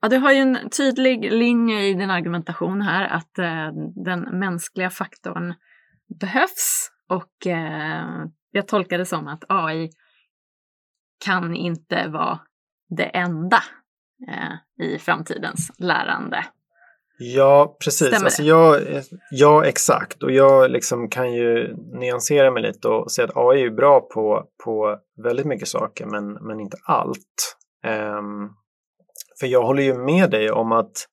ja 0.00 0.08
du 0.08 0.16
har 0.16 0.32
ju 0.32 0.38
en 0.38 0.70
tydlig 0.70 1.32
linje 1.32 1.82
i 1.82 1.94
din 1.94 2.10
argumentation 2.10 2.82
här 2.82 3.08
att 3.08 3.38
eh, 3.38 3.72
den 4.04 4.20
mänskliga 4.20 4.90
faktorn 4.90 5.54
behövs 6.20 6.90
och 7.08 7.46
eh, 7.46 8.24
jag 8.50 8.68
tolkar 8.68 8.98
det 8.98 9.06
som 9.06 9.28
att 9.28 9.44
AI 9.48 9.90
kan 11.24 11.54
inte 11.54 12.08
vara 12.08 12.40
det 12.88 13.04
enda 13.04 13.62
eh, 14.28 14.84
i 14.86 14.98
framtidens 14.98 15.70
lärande. 15.78 16.44
Ja, 17.18 17.76
precis. 17.84 18.08
Stämmer 18.08 18.24
alltså 18.24 18.42
jag, 18.42 18.80
ja, 19.30 19.64
exakt. 19.64 20.22
Och 20.22 20.30
jag 20.30 20.70
liksom 20.70 21.08
kan 21.08 21.32
ju 21.32 21.76
nyansera 21.76 22.50
mig 22.50 22.62
lite 22.62 22.88
och 22.88 23.12
säga 23.12 23.28
att 23.28 23.36
AI 23.36 23.58
är 23.58 23.62
ju 23.62 23.70
bra 23.70 24.00
på, 24.00 24.44
på 24.64 24.98
väldigt 25.22 25.46
mycket 25.46 25.68
saker, 25.68 26.06
men, 26.06 26.32
men 26.32 26.60
inte 26.60 26.76
allt. 26.84 27.56
Um, 28.18 28.50
för 29.40 29.46
jag 29.46 29.62
håller 29.62 29.82
ju 29.82 29.94
med 29.94 30.30
dig 30.30 30.50
om 30.50 30.72
att 30.72 31.08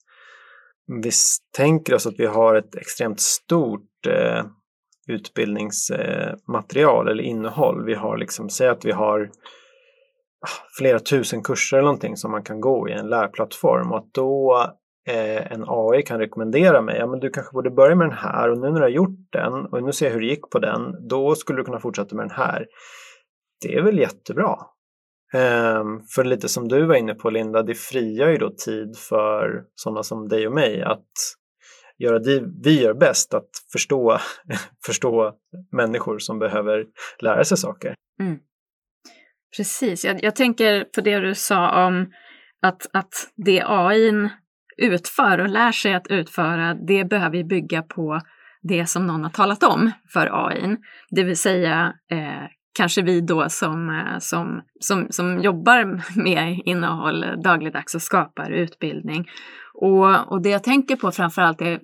vi 1.04 1.12
tänker 1.58 1.94
oss 1.94 2.08
att 2.08 2.20
vi 2.20 2.26
har 2.26 2.56
ett 2.56 2.76
extremt 2.76 3.20
stort 3.20 4.08
eh, 4.08 4.46
utbildningsmaterial 5.08 7.08
eller 7.08 7.24
innehåll. 7.24 7.86
Vi 7.86 7.94
har 7.94 8.18
liksom, 8.18 8.50
säg 8.50 8.68
att 8.68 8.86
vi 8.86 8.92
har 8.92 9.32
ah, 10.42 10.68
flera 10.78 11.00
tusen 11.00 11.44
kurser 11.44 11.78
eller 11.78 11.86
någonting 11.86 12.18
som 12.18 12.32
man 12.32 12.44
kan 12.44 12.62
gå 12.62 12.90
i 12.90 12.92
en 12.92 13.10
lärplattform 13.10 13.92
och 13.92 13.98
att 13.98 14.14
då 14.14 14.66
eh, 15.08 15.52
en 15.52 15.64
AI 15.68 16.02
kan 16.02 16.20
rekommendera 16.20 16.82
mig, 16.82 16.98
ja 16.98 17.08
men 17.08 17.20
du 17.20 17.30
kanske 17.30 17.54
borde 17.54 17.70
börja 17.72 17.96
med 17.96 18.08
den 18.08 18.18
här 18.18 18.50
och 18.50 18.58
nu 18.58 18.68
när 18.68 18.76
du 18.76 18.82
har 18.82 18.90
gjort 18.90 19.32
den 19.32 19.54
och 19.54 19.84
nu 19.84 19.92
ser 19.92 20.06
jag 20.06 20.14
hur 20.14 20.22
det 20.22 20.28
gick 20.28 20.50
på 20.50 20.60
den, 20.60 21.08
då 21.08 21.36
skulle 21.36 21.60
du 21.60 21.64
kunna 21.64 21.80
fortsätta 21.80 22.16
med 22.16 22.26
den 22.26 22.36
här. 22.38 22.66
Det 23.62 23.76
är 23.76 23.82
väl 23.82 24.00
jättebra. 24.00 24.58
Eh, 25.34 25.84
för 26.16 26.24
lite 26.24 26.50
som 26.50 26.68
du 26.68 26.86
var 26.86 26.96
inne 26.96 27.14
på 27.14 27.30
Linda, 27.30 27.64
det 27.64 27.76
friar 27.76 28.30
ju 28.30 28.38
då 28.38 28.50
tid 28.50 28.98
för 28.98 29.64
sådana 29.76 30.04
som 30.04 30.28
dig 30.28 30.48
och 30.48 30.54
mig 30.54 30.82
att 30.82 31.08
göra 31.98 32.20
det 32.20 32.44
vi 32.64 32.82
gör 32.82 32.94
bäst, 32.94 33.34
att 33.34 33.50
förstå, 33.72 34.18
förstå 34.86 35.34
människor 35.72 36.20
som 36.20 36.40
behöver 36.40 36.86
lära 37.20 37.44
sig 37.44 37.58
saker. 37.58 37.96
Mm. 38.20 38.40
Precis, 39.58 40.06
jag, 40.06 40.24
jag 40.24 40.36
tänker 40.36 40.84
på 40.84 41.02
det 41.02 41.20
du 41.20 41.36
sa 41.36 41.88
om 41.88 42.12
att, 42.62 42.88
att 42.94 43.14
det 43.36 43.64
AI 43.66 44.30
utför 44.82 45.38
och 45.38 45.50
lär 45.50 45.72
sig 45.72 45.94
att 45.94 46.08
utföra, 46.08 46.74
det 46.74 47.06
behöver 47.06 47.44
bygga 47.44 47.82
på 47.82 48.22
det 48.62 48.86
som 48.86 49.08
någon 49.08 49.24
har 49.24 49.30
talat 49.30 49.64
om 49.64 49.92
för 50.14 50.48
AI. 50.48 50.78
Det 51.10 51.24
vill 51.24 51.38
säga 51.38 51.94
eh, 52.12 52.48
kanske 52.74 53.02
vi 53.02 53.22
då 53.22 53.50
som, 53.50 53.90
eh, 53.90 54.20
som, 54.20 54.62
som, 54.80 55.08
som 55.10 55.42
jobbar 55.42 56.02
med 56.24 56.62
innehåll 56.66 57.26
dagligdags 57.44 57.96
och 57.96 58.02
skapar 58.02 58.52
utbildning. 58.52 59.30
Och, 59.74 60.32
och 60.32 60.42
det 60.42 60.50
jag 60.50 60.64
tänker 60.64 60.96
på 60.96 61.12
framförallt 61.12 61.62
är, 61.62 61.80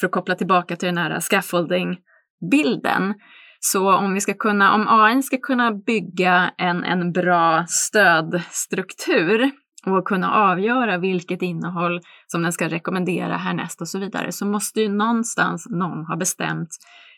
för 0.00 0.06
att 0.06 0.12
koppla 0.12 0.34
tillbaka 0.34 0.76
till 0.76 0.86
den 0.86 0.98
här 0.98 1.20
scaffolding-bilden, 1.20 3.14
så 3.60 3.96
om 3.96 4.14
vi 4.14 4.20
ska 4.20 4.34
kunna, 4.34 4.74
om 4.74 4.86
AI 4.88 5.22
ska 5.22 5.36
kunna 5.36 5.72
bygga 5.72 6.50
en, 6.58 6.84
en 6.84 7.12
bra 7.12 7.64
stödstruktur 7.68 9.50
och 9.86 10.04
kunna 10.04 10.32
avgöra 10.32 10.98
vilket 10.98 11.42
innehåll 11.42 12.00
som 12.26 12.42
den 12.42 12.52
ska 12.52 12.68
rekommendera 12.68 13.36
härnäst 13.36 13.80
och 13.80 13.88
så 13.88 13.98
vidare, 13.98 14.32
så 14.32 14.46
måste 14.46 14.80
ju 14.80 14.88
någonstans 14.88 15.66
någon 15.70 16.04
ha 16.04 16.16
bestämt 16.16 16.68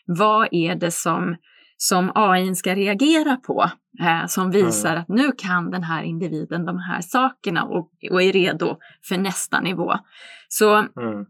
vad 0.05 0.47
är 0.51 0.75
det 0.75 0.91
som, 0.91 1.35
som 1.77 2.11
AI 2.15 2.55
ska 2.55 2.75
reagera 2.75 3.35
på 3.35 3.69
eh, 4.01 4.25
som 4.27 4.51
visar 4.51 4.89
mm. 4.89 5.01
att 5.01 5.07
nu 5.09 5.31
kan 5.37 5.71
den 5.71 5.83
här 5.83 6.03
individen 6.03 6.65
de 6.65 6.79
här 6.79 7.01
sakerna 7.01 7.63
och, 7.63 7.91
och 8.11 8.21
är 8.21 8.33
redo 8.33 8.77
för 9.07 9.17
nästa 9.17 9.61
nivå. 9.61 9.93
Så 10.47 10.75
mm. 10.75 11.25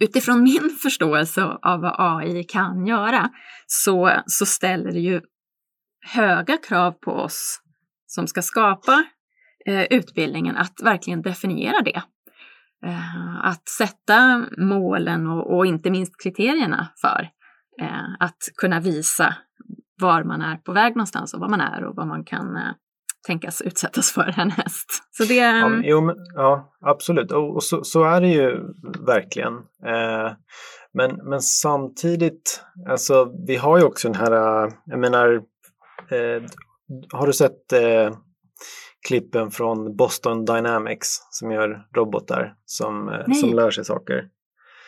utifrån 0.00 0.42
min 0.42 0.76
förståelse 0.82 1.44
av 1.62 1.80
vad 1.80 1.94
AI 1.98 2.44
kan 2.44 2.86
göra 2.86 3.30
så, 3.66 4.12
så 4.26 4.46
ställer 4.46 4.92
det 4.92 5.00
ju 5.00 5.20
höga 6.14 6.56
krav 6.56 6.92
på 6.92 7.12
oss 7.12 7.60
som 8.06 8.26
ska 8.26 8.42
skapa 8.42 9.04
utbildningen 9.90 10.56
att 10.56 10.80
verkligen 10.82 11.22
definiera 11.22 11.82
det. 11.82 12.02
Eh, 12.86 13.46
att 13.46 13.68
sätta 13.68 14.46
målen 14.58 15.26
och, 15.26 15.66
inte 15.66 15.90
minst 15.90 16.22
kriterierna 16.22 16.88
för 17.00 17.28
eh, 17.80 18.14
att 18.20 18.38
kunna 18.56 18.80
visa 18.80 19.34
var 20.00 20.24
man 20.24 20.42
är 20.42 20.56
på 20.56 20.72
väg 20.72 20.96
någonstans 20.96 21.34
och 21.34 21.40
vad 21.40 21.50
man 21.50 21.60
är 21.60 21.84
och 21.84 21.96
vad 21.96 22.06
man 22.06 22.24
kan 22.24 22.56
eh, 22.56 22.72
tänkas 23.26 23.62
utsättas 23.62 24.12
för 24.12 24.22
härnäst. 24.36 24.86
Så 25.10 25.24
det... 25.24 25.34
Ja, 25.34 25.80
jo, 25.82 26.00
men, 26.00 26.16
ja 26.34 26.72
absolut, 26.80 27.32
och, 27.32 27.54
och 27.54 27.62
så, 27.62 27.84
så, 27.84 28.04
är 28.04 28.20
det 28.20 28.28
ju 28.28 28.60
verkligen. 29.06 29.54
Eh, 29.86 30.32
men, 30.94 31.28
men 31.28 31.40
samtidigt, 31.40 32.64
alltså 32.88 33.32
vi 33.46 33.56
har 33.56 33.78
ju 33.78 33.84
också 33.84 34.08
den 34.08 34.20
här, 34.20 34.64
eh, 34.64 34.72
jag 34.84 34.98
menar, 34.98 35.34
eh, 36.10 36.42
har 37.12 37.26
du 37.26 37.32
sett 37.32 37.72
eh, 37.72 38.16
klippen 39.06 39.50
från 39.50 39.96
Boston 39.96 40.44
Dynamics 40.44 41.08
som 41.30 41.50
gör 41.50 41.86
robotar 41.96 42.54
som, 42.64 43.08
eh, 43.08 43.34
som 43.40 43.54
lär 43.54 43.70
sig 43.70 43.84
saker. 43.84 44.24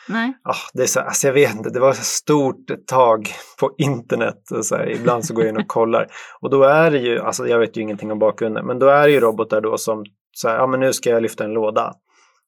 Nej. 0.09 0.33
Oh, 0.45 0.57
det 0.75 0.83
är 0.83 0.87
så, 0.87 1.01
alltså 1.01 1.27
jag 1.27 1.35
vet 1.35 1.55
inte, 1.55 1.71
det 1.71 1.81
var 1.81 1.91
ett 1.91 1.97
stort 1.97 2.87
tag 2.87 3.29
på 3.61 3.75
internet. 3.79 4.51
Och 4.51 4.67
så 4.67 4.77
här, 4.77 4.91
ibland 4.91 5.25
så 5.25 5.35
går 5.35 5.45
jag 5.45 5.55
in 5.55 5.61
och 5.61 5.69
kollar. 5.69 6.07
Och 6.41 6.51
då 6.51 6.63
är 6.63 6.91
det 6.91 6.99
ju, 6.99 7.21
alltså 7.21 7.47
jag 7.47 7.59
vet 7.59 7.77
ju 7.77 7.81
ingenting 7.81 8.13
om 8.13 8.19
bakgrunden, 8.19 8.67
men 8.67 8.79
då 8.79 8.87
är 8.87 9.03
det 9.03 9.13
ju 9.13 9.21
robotar 9.21 9.61
då 9.61 9.79
som 9.79 10.05
så 10.33 10.49
här, 10.49 10.57
ja 10.57 10.67
men 10.67 10.81
nu 10.81 10.93
ska 10.93 11.11
jag 11.11 11.23
lyfta 11.23 11.45
en 11.45 11.53
låda. 11.53 11.95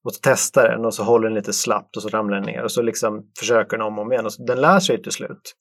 Och 0.05 0.15
så 0.15 0.21
testar 0.23 0.69
den 0.69 0.85
och 0.85 0.95
så 0.95 1.03
håller 1.03 1.29
den 1.29 1.35
lite 1.35 1.53
slappt 1.53 1.97
och 1.97 2.03
så 2.03 2.09
ramlar 2.09 2.37
den 2.37 2.47
ner 2.47 2.65
och 2.65 2.73
så 2.73 2.83
liksom 2.83 3.23
försöker 3.39 3.77
den 3.77 3.87
om 3.87 3.99
och 3.99 4.05
om 4.05 4.13
igen. 4.13 4.27
Och 4.27 4.33
så, 4.33 4.43
den 4.43 4.61
lär 4.61 4.81
sig 4.81 5.03
till 5.03 5.13
slut. 5.13 5.57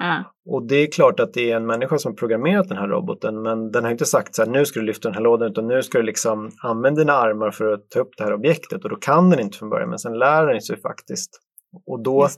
Mm. 0.00 0.22
Och 0.46 0.66
det 0.68 0.76
är 0.76 0.92
klart 0.92 1.20
att 1.20 1.32
det 1.34 1.50
är 1.50 1.56
en 1.56 1.66
människa 1.66 1.98
som 1.98 2.16
programmerat 2.16 2.68
den 2.68 2.78
här 2.78 2.88
roboten 2.88 3.42
men 3.42 3.70
den 3.70 3.84
har 3.84 3.90
inte 3.90 4.04
sagt 4.04 4.34
så 4.34 4.42
här 4.44 4.50
nu 4.50 4.64
ska 4.64 4.80
du 4.80 4.86
lyfta 4.86 5.08
den 5.08 5.14
här 5.14 5.22
lådan 5.22 5.50
utan 5.50 5.66
nu 5.68 5.82
ska 5.82 5.98
du 5.98 6.04
liksom 6.04 6.50
använda 6.62 6.98
dina 7.00 7.12
armar 7.12 7.50
för 7.50 7.72
att 7.72 7.90
ta 7.90 8.00
upp 8.00 8.10
det 8.16 8.24
här 8.24 8.34
objektet 8.34 8.84
och 8.84 8.90
då 8.90 8.96
kan 8.96 9.30
den 9.30 9.40
inte 9.40 9.58
från 9.58 9.70
början 9.70 9.88
men 9.88 9.98
sen 9.98 10.18
lär 10.18 10.46
den 10.46 10.60
sig 10.60 10.80
faktiskt. 10.80 11.30
Och 11.86 12.02
då 12.02 12.28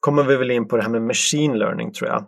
kommer 0.00 0.22
vi 0.22 0.36
väl 0.36 0.50
in 0.50 0.68
på 0.68 0.76
det 0.76 0.82
här 0.82 0.90
med 0.90 1.02
machine 1.02 1.58
learning 1.58 1.92
tror 1.92 2.10
jag. 2.10 2.18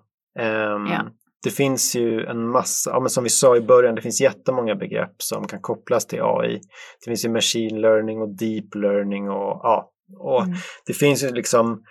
Um, 0.74 0.86
Ja. 0.86 1.04
Det 1.44 1.50
finns 1.50 1.96
ju 1.96 2.24
en 2.26 2.48
massa, 2.48 2.90
ja, 2.90 3.00
men 3.00 3.10
som 3.10 3.24
vi 3.24 3.30
sa 3.30 3.56
i 3.56 3.60
början, 3.60 3.94
det 3.94 4.02
finns 4.02 4.20
jättemånga 4.20 4.74
begrepp 4.74 5.14
som 5.18 5.46
kan 5.46 5.60
kopplas 5.60 6.06
till 6.06 6.18
AI. 6.22 6.54
Det 7.04 7.10
finns 7.10 7.24
ju 7.24 7.28
machine 7.28 7.80
learning 7.80 8.22
och 8.22 8.36
deep 8.36 8.74
learning 8.74 9.30
och 9.30 9.60
ja, 9.62 9.90
och 10.18 10.42
Mm. 10.42 10.54
det 10.86 10.92
finns 10.92 11.24
ju 11.24 11.30
liksom 11.30 11.82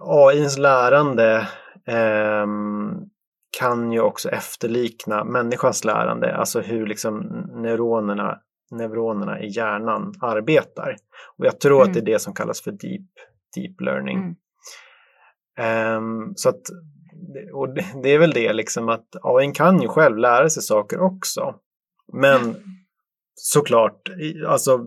AIns 0.00 0.58
lärande 0.58 1.48
ehm, 1.86 2.92
kan 3.60 3.92
ju 3.92 4.00
också 4.00 4.28
efterlikna 4.28 5.24
människans 5.24 5.84
lärande, 5.84 6.36
alltså 6.36 6.60
hur 6.60 6.86
liksom 6.86 7.18
neuronerna, 7.62 8.38
neuronerna 8.70 9.40
i 9.40 9.48
hjärnan 9.48 10.12
arbetar. 10.20 10.96
Och 11.38 11.46
jag 11.46 11.60
tror 11.60 11.76
Mm. 11.76 11.88
att 11.88 11.94
det 11.94 12.00
är 12.00 12.14
det 12.14 12.18
som 12.18 12.34
kallas 12.34 12.62
för 12.62 12.70
deep, 12.70 13.10
deep 13.56 13.80
learning. 13.80 14.18
Mm. 14.18 14.36
Ehm, 15.58 16.32
så 16.36 16.48
att, 16.48 16.60
och 17.54 17.74
det, 17.74 17.84
det 18.02 18.08
är 18.08 18.18
väl 18.18 18.30
det 18.32 18.52
liksom 18.52 18.88
att 18.88 19.06
AI 19.22 19.52
kan 19.52 19.82
ju 19.82 19.88
själv 19.88 20.18
lära 20.18 20.50
sig 20.50 20.62
saker 20.62 21.00
också. 21.00 21.54
Men 22.12 22.40
såklart, 23.34 24.10
alltså 24.46 24.80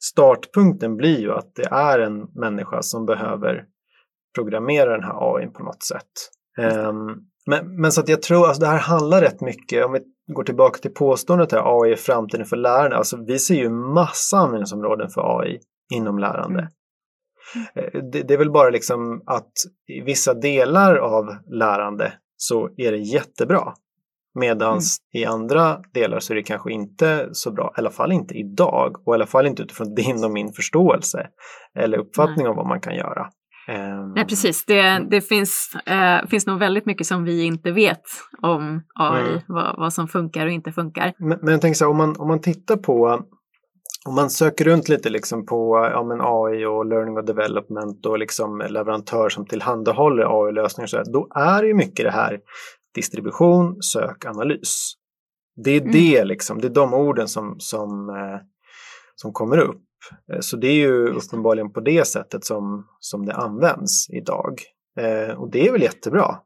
startpunkten 0.00 0.96
blir 0.96 1.20
ju 1.20 1.32
att 1.32 1.54
det 1.54 1.68
är 1.70 1.98
en 1.98 2.20
människa 2.34 2.82
som 2.82 3.06
behöver 3.06 3.64
programmera 4.34 4.92
den 4.92 5.04
här 5.04 5.36
AI 5.36 5.46
på 5.46 5.62
något 5.62 5.82
sätt. 5.82 6.10
Ehm, 6.58 7.06
men, 7.46 7.80
men 7.80 7.92
så 7.92 8.00
att 8.00 8.08
jag 8.08 8.22
tror, 8.22 8.46
alltså 8.46 8.60
det 8.60 8.66
här 8.66 8.78
handlar 8.78 9.20
rätt 9.20 9.40
mycket, 9.40 9.86
om 9.86 9.92
vi 9.92 10.00
går 10.34 10.44
tillbaka 10.44 10.78
till 10.78 10.94
påståendet 10.94 11.52
här, 11.52 11.82
AI 11.82 11.92
är 11.92 11.96
framtiden 11.96 12.46
för 12.46 12.56
lärande, 12.56 12.96
alltså 12.96 13.24
vi 13.26 13.38
ser 13.38 13.54
ju 13.54 13.70
massa 13.70 14.36
användningsområden 14.36 15.08
för 15.10 15.40
AI 15.40 15.60
inom 15.94 16.18
lärande. 16.18 16.68
Eh, 17.74 18.02
Det, 18.12 18.22
det 18.22 18.34
är 18.34 18.38
väl 18.38 18.50
bara 18.50 18.70
liksom 18.70 19.22
att 19.26 19.52
i 19.88 20.00
vissa 20.00 20.34
delar 20.34 20.96
av 20.96 21.36
lärande 21.46 22.12
så 22.36 22.70
är 22.76 22.92
det 22.92 22.98
jättebra. 22.98 23.74
Medan 24.34 24.80
i 25.12 25.24
andra 25.24 25.80
delar 25.94 26.20
så 26.20 26.32
är 26.32 26.34
det 26.34 26.42
kanske 26.42 26.72
inte 26.72 27.28
så 27.32 27.52
bra, 27.52 27.72
i 27.76 27.80
alla 27.80 27.90
fall 27.90 28.12
inte 28.12 28.34
idag 28.34 28.96
och 29.06 29.14
i 29.14 29.16
alla 29.16 29.26
fall 29.26 29.46
inte 29.46 29.62
utifrån 29.62 29.94
din 29.94 30.24
och 30.24 30.30
min 30.30 30.52
förståelse 30.52 31.26
eller 31.78 31.98
uppfattning 31.98 32.48
om 32.48 32.56
vad 32.56 32.66
man 32.66 32.80
kan 32.80 32.94
göra. 32.94 33.26
Ehm, 33.68 34.12
Nej, 34.14 34.26
precis. 34.26 34.64
Det, 34.66 35.06
det 35.10 35.20
finns, 35.20 35.76
eh, 35.86 36.26
finns 36.26 36.46
nog 36.46 36.58
väldigt 36.58 36.86
mycket 36.86 37.06
som 37.06 37.24
vi 37.24 37.44
inte 37.44 37.70
vet 37.72 38.02
om 38.42 38.82
AI, 38.94 39.28
Mm. 39.28 39.40
vad, 39.48 39.78
vad 39.78 39.92
som 39.92 40.08
funkar 40.08 40.46
och 40.46 40.52
inte 40.52 40.72
funkar. 40.72 41.12
Men, 41.18 41.38
men 41.42 41.52
jag 41.52 41.60
tänker 41.60 41.76
så 41.76 41.84
här, 41.84 41.90
om 41.90 41.96
man, 41.96 42.16
om 42.18 42.28
man 42.28 42.40
tittar 42.40 42.76
på, 42.76 43.20
om 44.06 44.14
man 44.14 44.30
söker 44.30 44.64
runt 44.64 44.88
lite 44.88 45.10
liksom 45.10 45.46
på 45.46 45.90
ja, 45.92 46.04
men 46.04 46.20
AI 46.20 46.64
och 46.64 46.86
learning 46.86 47.16
och 47.16 47.24
development 47.24 48.06
och 48.06 48.18
liksom 48.18 48.62
leverantör 48.68 49.28
som 49.28 49.46
tillhandahåller 49.46 50.46
AI-lösningar, 50.46 50.86
så 50.86 50.96
här, 50.96 51.04
då 51.12 51.28
är 51.34 51.62
det 51.62 51.68
ju 51.68 51.74
mycket 51.74 52.04
det 52.04 52.10
här 52.10 52.38
distribution, 52.94 53.82
sök, 53.82 54.24
analys. 54.24 54.92
Det 55.64 55.70
är 55.70 55.80
Mm. 55.80 55.92
det 55.92 56.24
liksom, 56.24 56.60
det 56.60 56.66
är 56.66 56.74
de 56.74 56.94
orden 56.94 57.28
som, 57.28 57.56
som, 57.58 58.08
eh, 58.08 58.40
som 59.14 59.32
kommer 59.32 59.58
upp. 59.58 59.82
Eh, 60.32 60.40
Så 60.40 60.56
det 60.56 60.66
är 60.68 60.74
ju 60.74 61.06
Just 61.14 61.28
uppenbarligen 61.32 61.72
på 61.72 61.80
det 61.80 62.06
sättet 62.06 62.44
som, 62.44 62.86
som 63.00 63.26
det 63.26 63.34
används 63.34 64.10
idag. 64.10 64.60
Eh, 65.00 65.34
och 65.34 65.50
det 65.50 65.68
är 65.68 65.72
väl 65.72 65.82
jättebra. 65.82 66.36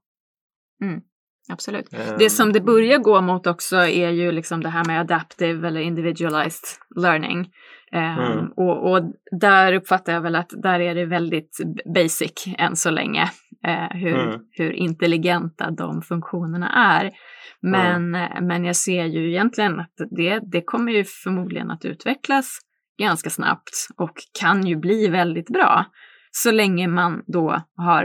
Absolut. 1.53 1.93
Eh, 1.93 2.19
Det 2.19 2.31
som 2.31 2.53
det 2.53 2.61
börjar 2.61 2.99
gå 2.99 3.21
mot 3.21 3.47
också 3.47 3.77
är 3.77 4.11
ju 4.11 4.33
liksom 4.33 4.63
det 4.63 4.69
här 4.69 4.85
med 4.85 5.01
adaptive 5.01 5.69
eller 5.69 5.81
individualized 5.81 6.69
learning. 6.97 7.51
Ehm, 7.93 8.19
Mm. 8.33 8.53
och, 8.57 8.93
och 8.93 9.13
där 9.41 9.73
uppfattar 9.73 10.13
jag 10.13 10.21
väl 10.21 10.37
att 10.37 10.51
där 10.63 10.81
är 10.81 10.95
det 10.95 11.05
väldigt 11.07 11.59
basic 11.95 12.45
än 12.59 12.77
så 12.77 12.91
länge. 12.91 13.31
Eh, 13.64 13.88
hur, 13.90 14.28
Mm. 14.28 14.40
hur 14.50 14.73
intelligenta 14.73 15.71
de 15.71 16.02
funktionerna 16.02 16.68
är. 16.97 17.12
Men, 17.60 18.10
men 18.41 18.65
jag 18.65 18.76
ser 18.76 19.04
ju 19.04 19.28
egentligen 19.30 19.80
att 19.80 19.95
det, 20.10 20.39
det 20.39 20.62
kommer 20.62 20.93
ju 20.93 21.04
förmodligen 21.04 21.71
att 21.71 21.84
utvecklas 21.84 22.58
ganska 22.99 23.30
snabbt 23.30 23.71
och 23.97 24.15
kan 24.41 24.67
ju 24.67 24.76
bli 24.76 25.08
väldigt 25.08 25.49
bra. 25.49 25.84
Så 26.30 26.50
länge 26.52 26.89
man 26.89 27.23
då 27.26 27.62
har 27.76 28.04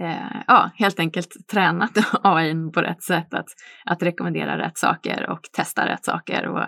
eh, 0.00 0.42
ja, 0.46 0.70
helt 0.74 1.00
enkelt 1.00 1.48
tränat 1.52 1.90
AI 2.22 2.70
på 2.74 2.80
rätt 2.80 3.02
sätt 3.02 3.34
att, 3.34 3.48
att 3.84 4.02
rekommendera 4.02 4.58
rätt 4.58 4.78
saker 4.78 5.30
och 5.30 5.40
testa 5.52 5.86
rätt 5.86 6.04
saker 6.04 6.46
och, 6.46 6.66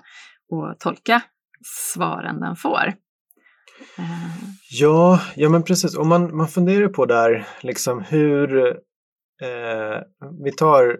och 0.50 0.78
tolka 0.78 1.22
svaren 1.64 2.40
den 2.40 2.56
får. 2.56 2.94
Ja, 4.70 5.20
ja 5.36 5.48
men 5.48 5.62
precis. 5.62 5.96
Och 5.96 6.06
man, 6.06 6.36
man 6.36 6.48
funderar 6.48 6.88
på 6.88 7.06
där 7.06 7.46
liksom 7.60 8.00
hur 8.00 8.66
eh, 9.42 10.00
vi 10.44 10.52
tar, 10.52 10.98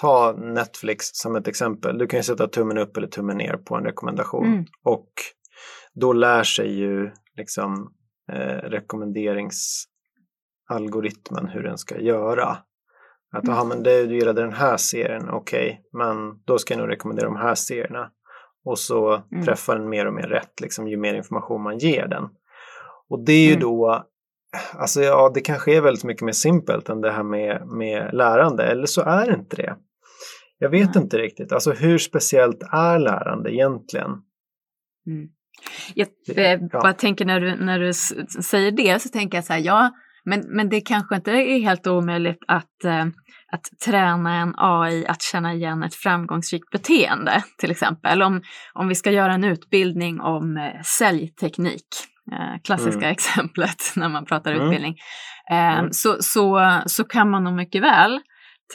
ta 0.00 0.32
Netflix 0.32 1.06
som 1.12 1.36
ett 1.36 1.48
exempel. 1.48 1.98
Du 1.98 2.06
kan 2.06 2.18
ju 2.18 2.22
sätta 2.24 2.48
tummen 2.48 2.78
upp 2.78 2.96
eller 2.96 3.08
tummen 3.08 3.36
ner 3.36 3.56
på 3.56 3.76
en 3.76 3.84
rekommendation 3.84 4.46
Mm. 4.46 4.64
och 4.84 5.10
då 5.94 6.12
lär 6.12 6.42
sig 6.42 6.78
ju 6.78 7.10
liksom 7.36 7.92
eh, 8.32 8.70
rekommenderingsalgoritmen 8.70 11.48
hur 11.48 11.62
den 11.62 11.78
ska 11.78 12.00
göra. 12.00 12.58
Att 13.32 13.44
Mm. 13.44 13.54
aha, 13.54 13.64
men 13.64 13.82
det, 13.82 14.06
du 14.06 14.14
gillade 14.14 14.42
den 14.42 14.52
här 14.52 14.76
serien, 14.76 15.28
okej, 15.30 15.82
men 15.92 16.42
då 16.44 16.58
ska 16.58 16.74
jag 16.74 16.80
nog 16.80 16.90
rekommendera 16.90 17.26
de 17.26 17.36
här 17.36 17.54
serierna. 17.54 18.10
Och 18.64 18.78
så 18.78 19.22
Mm. 19.32 19.44
träffar 19.44 19.78
den 19.78 19.88
mer 19.88 20.06
och 20.06 20.14
mer 20.14 20.28
rätt 20.28 20.60
liksom, 20.60 20.88
ju 20.88 20.96
mer 20.96 21.14
information 21.14 21.62
man 21.62 21.78
ger 21.78 22.06
den. 22.06 22.24
Och 23.08 23.24
det 23.24 23.32
är 23.32 23.44
ju 23.46 23.52
Mm. 23.52 23.60
då, 23.60 24.04
alltså 24.74 25.00
ja, 25.02 25.30
det 25.34 25.40
kanske 25.40 25.76
är 25.76 25.80
väldigt 25.80 26.04
mycket 26.04 26.22
mer 26.22 26.32
simpelt 26.32 26.88
än 26.88 27.00
det 27.00 27.10
här 27.12 27.22
med, 27.22 27.66
med 27.66 28.10
lärande, 28.14 28.64
eller 28.64 28.86
så 28.86 29.02
är 29.02 29.26
det 29.26 29.34
inte 29.34 29.56
det. 29.56 29.76
Jag 30.58 30.70
vet 30.70 30.96
inte 30.96 31.18
riktigt, 31.18 31.52
alltså 31.52 31.72
hur 31.72 31.98
speciellt 31.98 32.62
är 32.72 32.98
lärande 32.98 33.54
egentligen? 33.54 34.10
Mm. 35.06 35.28
Jag 35.94 36.08
Det- 36.26 36.52
eh, 36.52 36.60
ja. 36.72 36.80
bara 36.80 36.92
tänker 36.92 37.24
när 37.24 37.40
du, 37.40 37.56
när 37.56 37.78
du 37.78 37.92
säger 38.42 38.70
det 38.70 39.02
så 39.02 39.08
tänker 39.08 39.38
jag 39.38 39.44
så 39.44 39.52
här, 39.52 39.60
ja, 39.60 39.90
men, 40.24 40.40
men 40.56 40.68
det 40.68 40.80
kanske 40.80 41.16
inte 41.16 41.30
är 41.32 41.60
helt 41.60 41.86
omöjligt 41.86 42.44
att, 42.48 42.84
eh, 42.84 43.04
att 43.52 43.64
träna 43.86 44.34
en 44.34 44.54
AI 44.56 45.06
att 45.06 45.22
känna 45.22 45.54
igen 45.54 45.82
ett 45.82 45.94
framgångsrikt 45.94 46.70
beteende, 46.70 47.42
till 47.58 47.70
exempel. 47.70 48.22
Om, 48.22 48.42
om 48.72 48.88
vi 48.88 48.94
ska 48.94 49.10
göra 49.10 49.32
en 49.34 49.44
utbildning 49.44 50.20
om 50.20 50.56
eh, 50.56 50.82
säljteknik, 50.82 51.86
eh, 52.32 52.60
klassiska 52.64 53.00
Mm. 53.00 53.12
exemplet 53.12 53.82
när 53.96 54.08
man 54.08 54.24
pratar 54.24 54.52
Mm. 54.52 54.64
utbildning, 54.64 54.96
eh, 55.50 55.78
Mm. 55.78 55.92
så, 55.92 56.16
så, 56.20 56.78
så 56.86 57.04
kan 57.04 57.30
man 57.30 57.44
nog 57.44 57.54
mycket 57.54 57.82
väl 57.82 58.20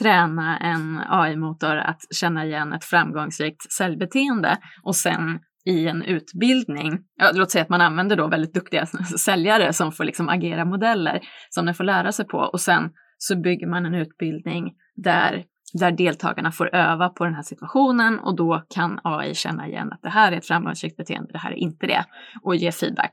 träna 0.02 0.58
en 0.58 1.00
AI-motor 1.08 1.76
att 1.76 2.00
känna 2.14 2.44
igen 2.44 2.72
ett 2.72 2.84
framgångsrikt 2.84 3.72
säljbeteende 3.72 4.56
och 4.82 4.96
sen 4.96 5.38
i 5.66 5.86
en 5.86 6.02
utbildning, 6.02 6.98
ja, 7.16 7.30
låt 7.34 7.50
säga 7.50 7.62
att 7.62 7.68
man 7.68 7.80
använder 7.80 8.16
då 8.16 8.28
väldigt 8.28 8.54
duktiga 8.54 8.86
säljare 9.18 9.72
som 9.72 9.92
får 9.92 10.04
liksom 10.04 10.28
agera 10.28 10.64
modeller 10.64 11.20
som 11.50 11.66
den 11.66 11.74
får 11.74 11.84
lära 11.84 12.12
sig 12.12 12.26
på 12.26 12.38
och 12.38 12.60
sen 12.60 12.90
så 13.18 13.36
bygger 13.36 13.66
man 13.66 13.86
en 13.86 13.94
utbildning 13.94 14.72
där, 14.94 15.44
där 15.72 15.92
deltagarna 15.92 16.52
får 16.52 16.74
öva 16.74 17.08
på 17.08 17.24
den 17.24 17.34
här 17.34 17.42
situationen 17.42 18.18
och 18.18 18.36
då 18.36 18.62
kan 18.68 19.00
AI 19.04 19.34
känna 19.34 19.68
igen 19.68 19.92
att 19.92 20.02
det 20.02 20.10
här 20.10 20.32
är 20.32 20.36
ett 20.36 20.46
framgångsrikt 20.46 20.96
beteende, 20.96 21.32
det 21.32 21.38
här 21.38 21.50
är 21.50 21.56
inte 21.56 21.86
det 21.86 22.04
och 22.42 22.56
ge 22.56 22.72
feedback. 22.72 23.12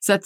Så 0.00 0.12
att 0.12 0.22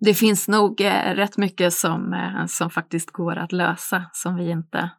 det 0.00 0.14
finns 0.14 0.48
nog 0.48 0.80
eh, 0.80 1.14
rätt 1.14 1.36
mycket 1.36 1.72
som, 1.72 2.12
eh, 2.12 2.46
som 2.46 2.70
faktiskt 2.70 3.10
går 3.10 3.36
att 3.36 3.52
lösa 3.52 4.04
som 4.12 4.36
vi 4.36 4.50
inte 4.50 4.90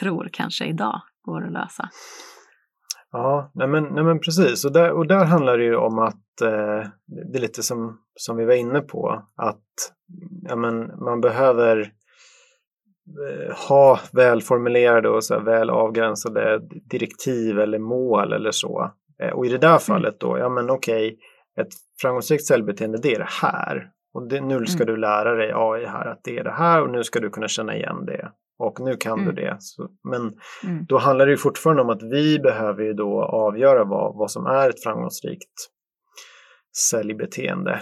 tror 0.00 0.28
kanske 0.32 0.64
idag 0.64 1.00
går 1.22 1.46
att 1.46 1.52
lösa. 1.52 1.88
Ja, 3.12 3.50
nej 3.54 3.68
men, 3.68 3.84
nej 3.84 4.04
men 4.04 4.20
precis. 4.20 4.64
Och 4.64 4.72
där, 4.72 4.90
och 4.90 5.06
där 5.06 5.24
handlar 5.24 5.58
det 5.58 5.64
ju 5.64 5.76
om 5.76 5.98
att 5.98 6.40
eh, 6.42 6.88
det 7.32 7.38
är 7.38 7.40
lite 7.40 7.62
som, 7.62 7.98
som 8.14 8.36
vi 8.36 8.44
var 8.44 8.54
inne 8.54 8.80
på, 8.80 9.22
att 9.36 9.64
ja, 10.48 10.56
men, 10.56 10.76
man 11.04 11.20
behöver 11.20 11.78
eh, 11.80 13.56
ha 13.68 14.00
välformulerade 14.12 15.08
och 15.08 15.24
så 15.24 15.40
väl 15.40 15.70
avgränsade 15.70 16.60
direktiv 16.90 17.58
eller 17.58 17.78
mål 17.78 18.32
eller 18.32 18.50
så. 18.50 18.90
Eh, 19.22 19.30
och 19.30 19.46
i 19.46 19.48
det 19.48 19.58
där 19.58 19.78
fallet 19.78 20.20
då, 20.20 20.38
ja 20.38 20.48
men 20.48 20.70
okej, 20.70 21.18
ett 21.60 21.68
framgångsrikt 22.02 22.46
säljbeteende 22.46 22.98
det 23.02 23.14
är 23.14 23.18
det 23.18 23.28
här. 23.42 23.88
Och 24.14 24.28
det, 24.28 24.40
nu 24.40 24.66
ska 24.66 24.82
Mm. 24.82 24.94
du 24.94 25.00
lära 25.00 25.34
dig 25.34 25.52
AI 25.54 25.86
här 25.86 26.06
att 26.06 26.20
det 26.24 26.38
är 26.38 26.44
det 26.44 26.52
här 26.52 26.82
och 26.82 26.90
nu 26.90 27.04
ska 27.04 27.20
du 27.20 27.30
kunna 27.30 27.48
känna 27.48 27.76
igen 27.76 28.06
det. 28.06 28.32
Och 28.62 28.80
nu 28.80 28.96
kan 28.96 29.20
Mm. 29.20 29.34
du 29.34 29.42
det. 29.42 29.56
Så, 29.60 29.88
men 30.10 30.20
Mm. 30.64 30.84
då 30.88 30.98
handlar 30.98 31.26
det 31.26 31.32
ju 31.32 31.38
fortfarande 31.38 31.82
om 31.82 31.90
att 31.90 32.02
vi 32.02 32.38
behöver 32.38 32.82
ju 32.84 32.92
då 32.92 33.22
avgöra 33.24 33.84
vad, 33.84 34.16
vad 34.16 34.30
som 34.30 34.46
är 34.46 34.68
ett 34.68 34.82
framgångsrikt 34.82 35.52
säljbeteende. 36.90 37.80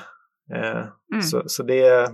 Eh, 0.55 0.87
Mm. 1.13 1.23
så, 1.23 1.43
så 1.47 1.63
det 1.63 1.81
är, 1.87 2.09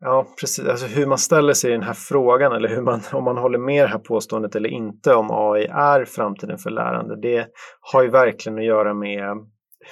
ja 0.00 0.26
precis, 0.40 0.66
alltså 0.68 0.86
hur 0.86 1.06
man 1.06 1.18
ställer 1.18 1.52
sig 1.52 1.70
i 1.70 1.72
den 1.72 1.82
här 1.82 1.94
frågan 1.94 2.52
eller 2.52 2.68
hur 2.68 2.82
man, 2.82 3.00
om 3.12 3.24
man 3.24 3.36
håller 3.36 3.58
med 3.58 3.84
det 3.84 3.88
här 3.88 3.98
påståendet 3.98 4.56
eller 4.56 4.68
inte 4.68 5.14
om 5.14 5.30
AI 5.30 5.64
är 5.66 6.04
framtiden 6.04 6.58
för 6.58 6.70
lärande, 6.70 7.20
det 7.20 7.48
har 7.92 8.02
ju 8.02 8.08
verkligen 8.10 8.58
att 8.58 8.64
göra 8.64 8.94
med 8.94 9.36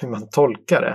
hur 0.01 0.07
man 0.09 0.29
tolkar 0.29 0.81
det. 0.81 0.93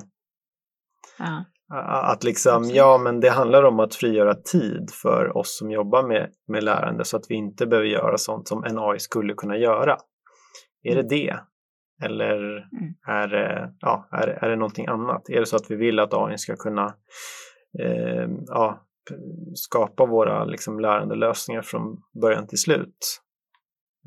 Ja. 1.19 1.45
Att 1.71 2.25
liksom, 2.25 2.65
ja 2.65 2.99
men 2.99 3.21
det 3.21 3.31
handlar 3.31 3.63
om 3.63 3.81
att 3.81 3.95
frigöra 3.95 4.35
tid 4.35 4.91
för 5.03 5.37
oss 5.37 5.59
som 5.59 5.71
jobbar 5.71 6.03
med, 6.03 6.31
med 6.49 6.65
lärande 6.65 7.05
så 7.05 7.17
att 7.17 7.27
vi 7.29 7.35
inte 7.35 7.67
behöver 7.67 7.89
göra 7.89 8.19
sånt 8.19 8.49
som 8.49 8.65
en 8.65 8.79
AI 8.79 8.99
skulle 8.99 9.35
kunna 9.35 9.57
göra. 9.57 9.97
Är 10.83 10.95
det 10.95 11.01
mm. 11.01 11.09
det? 11.09 11.37
Eller 12.05 12.37
mm. 12.57 12.95
är, 13.07 13.29
det, 13.29 13.73
ja, 13.81 14.09
är, 14.13 14.29
är 14.29 14.49
det 14.49 14.57
någonting 14.57 14.87
annat? 14.87 15.29
Är 15.29 15.41
det 15.41 15.47
så 15.47 15.57
att 15.57 15.71
vi 15.71 15.77
vill 15.77 15.99
att 15.99 16.15
AI 16.15 16.39
ska 16.39 16.57
kunna 16.57 16.95
eh, 17.81 18.29
ja, 18.47 18.81
skapa 19.55 20.07
våra 20.07 20.45
liksom, 20.45 20.81
lärandelösningar 20.81 21.63
från 21.63 21.97
början 22.23 22.47
till 22.47 22.59
slut? 22.59 23.21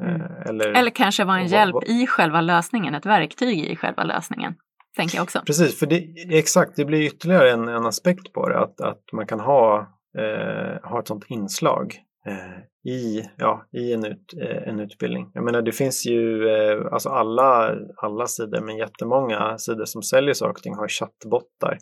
Mm. 0.01 0.21
Eh, 0.21 0.49
eller, 0.49 0.67
eller 0.67 0.91
kanske 0.91 1.23
vara 1.23 1.39
en 1.39 1.47
hjälp 1.47 1.83
i 1.85 2.07
själva 2.07 2.41
lösningen, 2.41 2.95
ett 2.95 3.05
verktyg 3.05 3.59
i 3.59 3.75
själva 3.75 4.03
lösningen. 4.03 4.55
Tänker 4.97 5.17
jag 5.17 5.23
också. 5.23 5.41
Precis, 5.45 5.79
för 5.79 5.85
det, 5.85 6.07
exakt, 6.29 6.75
det 6.75 6.85
blir 6.85 7.01
ytterligare 7.01 7.51
en, 7.51 7.67
en 7.67 7.85
aspekt 7.85 8.33
på 8.33 8.49
det, 8.49 8.59
att, 8.59 8.81
att 8.81 9.03
man 9.13 9.27
kan 9.27 9.39
ha, 9.39 9.79
eh, 10.17 10.89
ha 10.89 10.99
ett 10.99 11.07
sådant 11.07 11.25
inslag 11.29 11.95
eh, 12.27 12.91
i, 12.91 13.29
ja, 13.37 13.65
i 13.71 13.93
en, 13.93 14.05
ut, 14.05 14.33
eh, 14.41 14.69
en 14.69 14.79
utbildning. 14.79 15.31
Jag 15.33 15.43
menar, 15.43 15.61
det 15.61 15.71
finns 15.71 16.05
ju 16.05 16.49
eh, 16.49 16.85
alltså 16.91 17.09
alla, 17.09 17.75
alla 17.97 18.27
sidor, 18.27 18.61
men 18.61 18.77
jättemånga 18.77 19.57
sidor 19.57 19.85
som 19.85 20.03
säljer 20.03 20.33
saker 20.33 20.51
och 20.51 20.63
ting 20.63 20.75
har 20.75 20.87
chattbottar. 20.87 21.77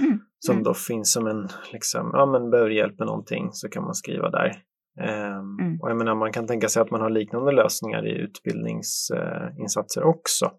Mm. 0.00 0.20
Som 0.38 0.52
mm. 0.52 0.64
då 0.64 0.74
finns 0.74 1.12
som 1.12 1.26
en, 1.26 1.48
liksom, 1.72 2.10
ja 2.12 2.26
men 2.26 2.50
behöver 2.50 2.70
hjälp 2.70 2.98
med 2.98 3.06
någonting 3.06 3.48
så 3.52 3.68
kan 3.68 3.84
man 3.84 3.94
skriva 3.94 4.30
där. 4.30 4.62
Um, 5.00 5.58
mm. 5.60 5.80
Och 5.80 5.90
jag 5.90 5.96
menar, 5.96 6.14
man 6.14 6.32
kan 6.32 6.46
tänka 6.46 6.68
sig 6.68 6.82
att 6.82 6.90
man 6.90 7.00
har 7.00 7.10
liknande 7.10 7.52
lösningar 7.52 8.06
i 8.06 8.10
utbildningsinsatser 8.10 10.00
uh, 10.00 10.08
också. 10.08 10.50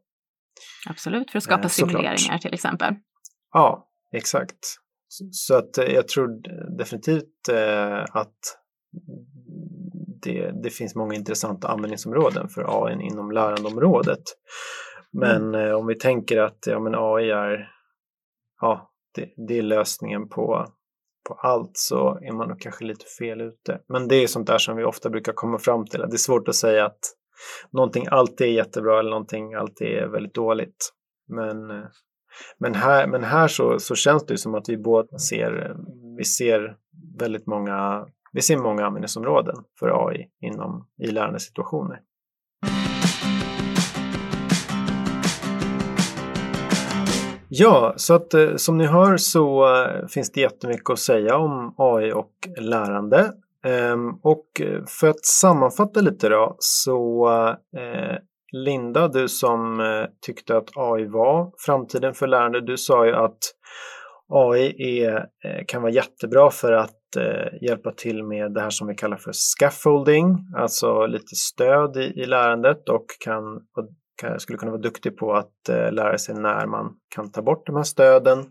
Absolut, 0.89 1.31
för 1.31 1.37
att 1.37 1.43
skapa 1.43 1.63
uh, 1.63 1.69
simuleringar 1.69 2.37
till 2.37 2.53
exempel. 2.53 2.93
Ja, 3.51 3.89
exakt. 4.11 4.57
Så, 5.31 5.55
att 5.55 5.77
uh, 5.77 5.85
jag 5.85 6.07
tror 6.07 6.41
definitivt 6.77 7.49
att 8.11 8.57
det, 10.21 10.51
det, 10.63 10.69
finns 10.69 10.95
många 10.95 11.15
intressanta 11.15 11.67
användningsområden 11.67 12.49
för 12.49 12.85
AI 12.85 12.93
inom 12.93 13.31
lärandeområdet. 13.31 14.23
Men 15.11 15.55
mm. 15.55 15.75
om 15.75 15.87
vi 15.87 15.95
tänker 15.95 16.37
att 16.37 16.67
ja, 16.67 16.79
men 16.79 16.95
AI 16.95 17.29
är, 17.29 17.69
ja, 18.61 18.91
det, 19.15 19.33
det 19.47 19.57
är 19.57 19.61
lösningen 19.61 20.29
på 20.29 20.67
på 21.27 21.33
allt 21.33 21.77
så 21.77 22.19
är 22.21 22.31
man 22.31 22.47
nog 22.47 22.59
kanske 22.59 22.85
lite 22.85 23.05
fel 23.19 23.41
ute. 23.41 23.81
Men 23.87 24.07
det 24.07 24.15
är 24.15 24.27
sånt 24.27 24.47
där 24.47 24.57
som 24.57 24.77
vi 24.77 24.83
ofta 24.83 25.09
brukar 25.09 25.33
komma 25.33 25.59
fram 25.59 25.85
till. 25.85 25.99
Det 25.99 26.15
är 26.15 26.17
svårt 26.17 26.47
att 26.47 26.55
säga 26.55 26.85
att 26.85 26.99
någonting 27.71 28.07
alltid 28.11 28.47
är 28.47 28.51
jättebra 28.51 28.99
eller 28.99 29.09
någonting 29.09 29.53
alltid 29.53 29.87
är 29.87 30.07
väldigt 30.07 30.33
dåligt. 30.33 30.93
Men, 31.27 31.85
men 32.57 32.75
här, 32.75 33.07
men 33.07 33.23
här 33.23 33.47
så, 33.47 33.79
så 33.79 33.95
känns 33.95 34.25
det 34.25 34.37
som 34.37 34.55
att 34.55 34.69
vi 34.69 34.77
båda 34.77 35.17
ser, 35.17 35.75
vi 36.17 36.23
ser 36.23 36.75
väldigt 37.19 37.47
många, 37.47 38.07
vi 38.31 38.41
ser 38.41 38.57
många 38.57 38.85
användningsområden 38.85 39.55
för 39.79 40.07
AI 40.07 40.27
inom, 40.41 40.87
i 40.97 41.07
lärandesituationer. 41.07 41.99
Ja, 47.53 47.93
så 47.95 48.13
att 48.13 48.33
eh, 48.33 48.55
som 48.55 48.77
ni 48.77 48.85
hör 48.85 49.17
så 49.17 49.75
eh, 49.75 50.07
finns 50.07 50.31
det 50.31 50.41
jättemycket 50.41 50.89
att 50.89 50.99
säga 50.99 51.37
om 51.37 51.73
AI 51.77 52.11
och 52.13 52.31
lärande. 52.57 53.33
Ehm, 53.63 54.09
och 54.23 54.61
eh, 54.61 54.83
för 54.87 55.07
att 55.07 55.25
sammanfatta 55.25 56.01
lite 56.01 56.29
då 56.29 56.55
så 56.59 57.27
eh, 57.77 58.17
Linda, 58.53 59.07
du 59.07 59.27
som 59.27 59.79
eh, 59.79 60.05
tyckte 60.25 60.57
att 60.57 60.69
AI 60.75 61.05
var 61.05 61.51
framtiden 61.65 62.13
för 62.13 62.27
lärande, 62.27 62.61
du 62.61 62.77
sa 62.77 63.05
ju 63.05 63.13
att 63.15 63.37
AI 64.33 65.03
är, 65.03 65.25
kan 65.67 65.81
vara 65.81 65.91
jättebra 65.91 66.49
för 66.51 66.71
att 66.71 66.97
hjälpa 67.61 67.91
till 67.91 68.23
med 68.23 68.53
det 68.53 68.61
här 68.61 68.69
som 68.69 68.87
vi 68.87 68.95
kallar 68.95 69.17
för 69.17 69.31
scaffolding, 69.33 70.37
alltså 70.57 71.05
lite 71.05 71.35
stöd 71.35 71.97
i, 71.97 72.21
i 72.21 72.25
lärandet 72.25 72.89
och 72.89 73.05
kan 73.19 73.43
skulle 74.37 74.57
kunna 74.57 74.71
vara 74.71 74.81
duktig 74.81 75.17
på 75.17 75.33
att 75.33 75.69
lära 75.91 76.17
sig 76.17 76.35
när 76.35 76.67
man 76.67 76.93
kan 77.15 77.31
ta 77.31 77.41
bort 77.41 77.65
de 77.65 77.75
här 77.75 77.83
stöden. 77.83 78.45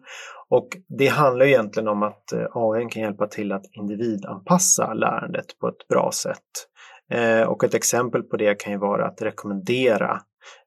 Och 0.50 0.68
det 0.98 1.06
handlar 1.06 1.46
egentligen 1.46 1.88
om 1.88 2.02
att 2.02 2.32
eh, 2.32 2.46
AI 2.54 2.88
kan 2.88 3.02
hjälpa 3.02 3.26
till 3.26 3.52
att 3.52 3.64
individanpassa 3.72 4.94
lärandet 4.94 5.58
på 5.60 5.68
ett 5.68 5.88
bra 5.88 6.10
sätt. 6.12 6.66
Eh, 7.12 7.42
och 7.42 7.64
ett 7.64 7.74
exempel 7.74 8.22
på 8.22 8.36
det 8.36 8.54
kan 8.54 8.72
ju 8.72 8.78
vara 8.78 9.06
att 9.06 9.22
rekommendera 9.22 10.20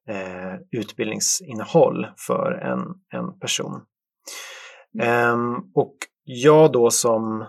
eh, 0.09 0.53
utbildningsinnehåll 0.71 2.07
för 2.27 2.51
en, 2.51 2.79
en 3.19 3.39
person. 3.39 3.81
Ehm, 5.01 5.55
och 5.75 5.95
jag 6.23 6.71
då 6.71 6.89
som 6.89 7.45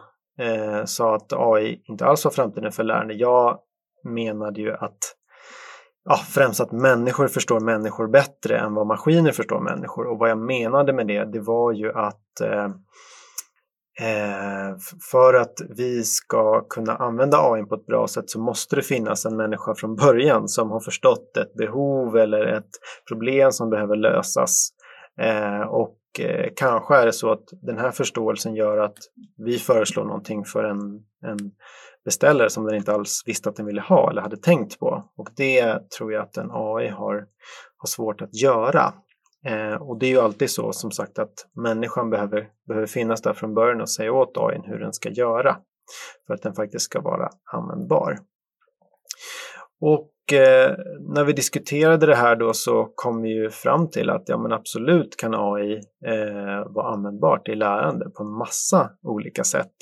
sa 0.84 1.14
att 1.14 1.32
AI 1.32 1.82
inte 1.84 2.06
alls 2.06 2.24
var 2.24 2.32
framtiden 2.32 2.72
för 2.72 2.84
lärande, 2.84 3.14
jag 3.14 3.58
menade 4.04 4.60
ju 4.60 4.72
att 4.72 4.98
ja, 6.04 6.16
främst 6.16 6.60
att 6.60 6.72
människor 6.72 7.28
förstår 7.28 7.60
människor 7.60 8.08
bättre 8.08 8.58
än 8.58 8.74
vad 8.74 8.86
maskiner 8.86 9.32
förstår 9.32 9.60
människor. 9.60 10.06
Och 10.06 10.18
vad 10.18 10.30
jag 10.30 10.38
menade 10.38 10.92
med 10.92 11.06
det, 11.06 11.24
det 11.24 11.40
var 11.40 11.72
ju 11.72 11.92
att 11.92 12.40
eh, 12.40 12.64
eh 14.08 14.76
för 15.10 15.34
att 15.34 15.54
vi 15.76 16.02
ska 16.04 16.60
kunna 16.68 16.96
använda 16.96 17.38
AI 17.38 17.62
på 17.62 17.74
ett 17.74 17.86
bra 17.86 18.08
sätt 18.08 18.30
så 18.30 18.40
måste 18.40 18.76
det 18.76 18.82
finnas 18.82 19.24
en 19.24 19.36
människa 19.36 19.74
från 19.74 19.96
början 19.96 20.48
som 20.48 20.70
har 20.70 20.80
förstått 20.80 21.36
ett 21.36 21.54
behov 21.54 22.16
eller 22.16 22.46
ett 22.46 22.70
problem 23.08 23.52
som 23.52 23.70
behöver 23.70 23.96
lösas. 23.96 24.70
Eh, 25.20 25.60
och 25.60 25.98
eh, 26.20 26.50
kanske 26.56 26.96
är 26.96 27.06
det 27.06 27.12
så 27.12 27.32
att 27.32 27.44
den 27.62 27.78
här 27.78 27.90
förståelsen 27.90 28.54
gör 28.54 28.78
att 28.78 28.98
vi 29.36 29.58
föreslår 29.58 30.04
någonting 30.04 30.44
för 30.44 30.64
en, 30.64 30.80
en 31.26 31.38
beställare 32.04 32.50
som 32.50 32.66
den 32.66 32.76
inte 32.76 32.92
alls 32.92 33.22
visste 33.26 33.48
att 33.48 33.56
den 33.56 33.66
ville 33.66 33.80
ha 33.80 34.10
eller 34.10 34.22
hade 34.22 34.36
tänkt 34.36 34.78
på. 34.78 35.04
Och 35.16 35.28
det 35.36 35.90
tror 35.90 36.12
jag 36.12 36.22
att 36.22 36.36
en 36.36 36.50
AI 36.52 36.88
har, 36.88 37.14
har 37.76 37.86
svårt 37.86 38.22
att 38.22 38.34
göra. 38.34 38.92
Eh, 39.46 39.74
och 39.74 39.98
det 39.98 40.06
är 40.06 40.10
ju 40.10 40.20
alltid 40.20 40.50
så 40.50 40.72
som 40.72 40.90
sagt 40.90 41.18
att 41.18 41.34
människan 41.56 42.10
behöver, 42.10 42.48
behöver 42.68 42.86
finnas 42.86 43.22
där 43.22 43.32
från 43.32 43.54
början 43.54 43.80
och 43.80 43.90
säga 43.90 44.12
åt 44.12 44.36
AI 44.36 44.60
hur 44.64 44.78
den 44.78 44.92
ska 44.92 45.08
göra 45.08 45.56
för 46.26 46.34
att 46.34 46.42
den 46.42 46.54
faktiskt 46.54 46.84
ska 46.84 47.00
vara 47.00 47.28
användbar. 47.52 48.18
Och 49.80 50.32
eh, 50.32 50.76
när 51.14 51.24
vi 51.24 51.32
diskuterade 51.32 52.06
det 52.06 52.14
här 52.14 52.36
då 52.36 52.52
så 52.52 52.92
kom 52.94 53.22
vi 53.22 53.28
ju 53.28 53.50
fram 53.50 53.90
till 53.90 54.10
att 54.10 54.22
ja 54.26 54.38
men 54.38 54.52
absolut 54.52 55.16
kan 55.16 55.34
AI 55.34 55.74
eh, 56.06 56.72
vara 56.72 56.92
användbart 56.92 57.48
i 57.48 57.54
lärande 57.54 58.10
på 58.10 58.22
en 58.22 58.38
massa 58.38 58.90
olika 59.02 59.44
sätt. 59.44 59.74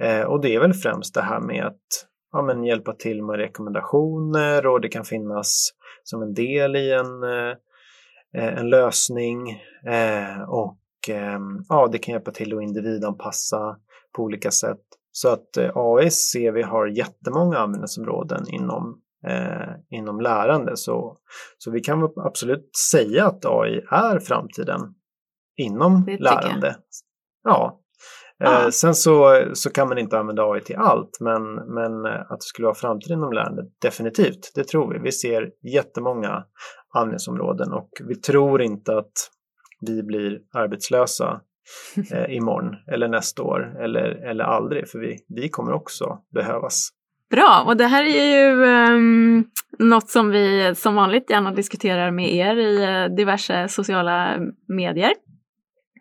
Eh, 0.00 0.22
och 0.22 0.40
det 0.40 0.54
är 0.54 0.60
väl 0.60 0.74
främst 0.74 1.14
det 1.14 1.22
här 1.22 1.40
med 1.40 1.66
att 1.66 2.06
ja, 2.32 2.42
men 2.42 2.64
hjälpa 2.64 2.92
till 2.92 3.22
med 3.22 3.36
rekommendationer 3.36 4.66
och 4.66 4.80
det 4.80 4.88
kan 4.88 5.04
finnas 5.04 5.70
som 6.02 6.22
en 6.22 6.34
del 6.34 6.76
i 6.76 6.92
en, 6.92 7.22
eh, 7.22 8.58
en 8.58 8.70
lösning. 8.70 9.50
Eh, 9.86 10.42
och 10.48 10.78
ja, 11.68 11.88
det 11.92 11.98
kan 11.98 12.12
hjälpa 12.12 12.30
till 12.30 12.56
att 12.56 12.62
individanpassa 12.62 13.76
på 14.16 14.22
olika 14.22 14.50
sätt. 14.50 14.80
Så 15.12 15.28
att 15.28 15.48
AI 15.74 16.10
ser 16.10 16.52
vi 16.52 16.62
har 16.62 16.86
jättemånga 16.86 17.58
användningsområden 17.58 18.48
inom, 18.48 19.00
eh, 19.26 19.98
inom 19.98 20.20
lärande. 20.20 20.76
Så, 20.76 21.16
så 21.58 21.70
vi 21.70 21.80
kan 21.80 22.12
absolut 22.16 22.76
säga 22.92 23.26
att 23.26 23.44
AI 23.44 23.82
är 23.90 24.18
framtiden 24.18 24.80
inom 25.56 26.16
lärande. 26.18 26.76
Ja, 27.44 27.80
Eh, 28.44 28.68
sen 28.68 28.94
så, 28.94 29.44
så 29.52 29.70
kan 29.70 29.88
man 29.88 29.98
inte 29.98 30.18
använda 30.18 30.42
AI 30.42 30.60
till 30.60 30.76
allt, 30.76 31.18
men, 31.20 31.54
men 31.54 32.06
att 32.06 32.40
det 32.40 32.46
skulle 32.46 32.66
vara 32.66 32.74
framtiden 32.74 33.18
inom 33.18 33.32
lärande, 33.32 33.62
definitivt, 33.82 34.52
det 34.54 34.64
tror 34.64 34.92
vi. 34.92 34.98
Vi 34.98 35.12
ser 35.12 35.50
jättemånga 35.62 36.44
användningsområden 36.94 37.72
och 37.72 37.90
vi 38.08 38.14
tror 38.14 38.62
inte 38.62 38.98
att 38.98 39.12
vi 39.80 40.02
blir 40.02 40.38
arbetslösa 40.52 41.40
eh, 42.12 42.36
imorgon 42.36 42.74
eller 42.92 43.08
nästa 43.08 43.42
år 43.42 43.76
eller, 43.80 44.30
eller 44.30 44.44
aldrig, 44.44 44.88
för 44.88 44.98
vi, 44.98 45.16
vi 45.28 45.48
kommer 45.48 45.72
också 45.72 46.18
behövas. 46.34 46.90
Bra, 47.30 47.64
och 47.66 47.76
det 47.76 47.86
här 47.86 48.04
är 48.04 48.38
ju 48.38 48.64
um, 48.94 49.44
något 49.78 50.10
som 50.10 50.30
vi 50.30 50.74
som 50.74 50.94
vanligt 50.94 51.30
gärna 51.30 51.52
diskuterar 51.52 52.10
med 52.10 52.34
er 52.34 52.56
i 52.56 52.86
uh, 52.86 53.16
diverse 53.16 53.68
sociala 53.68 54.38
medier. 54.68 55.12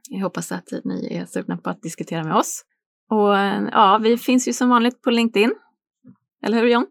Jag 0.10 0.20
hoppas 0.20 0.52
att 0.52 0.68
ni 0.84 1.08
är 1.12 1.26
sugna 1.26 1.58
på 1.58 1.70
att 1.70 1.82
diskutera 1.82 2.24
med 2.24 2.36
oss. 2.36 2.64
Och 3.12 3.36
ja, 3.72 4.00
vi 4.04 4.18
finns 4.18 4.48
ju 4.48 4.54
som 4.54 4.70
vanligt 4.70 5.02
på 5.02 5.10
LinkedIn. 5.10 5.56
Eller 6.46 6.60
hur 6.60 6.68
John? 6.68 6.86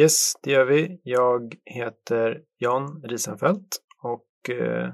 Yes, 0.00 0.32
det 0.42 0.50
gör 0.50 0.64
vi. 0.64 1.00
Jag 1.02 1.54
heter 1.64 2.40
Jan 2.58 3.02
Risenfeldt 3.04 3.76
och 4.02 4.54
eh, 4.54 4.92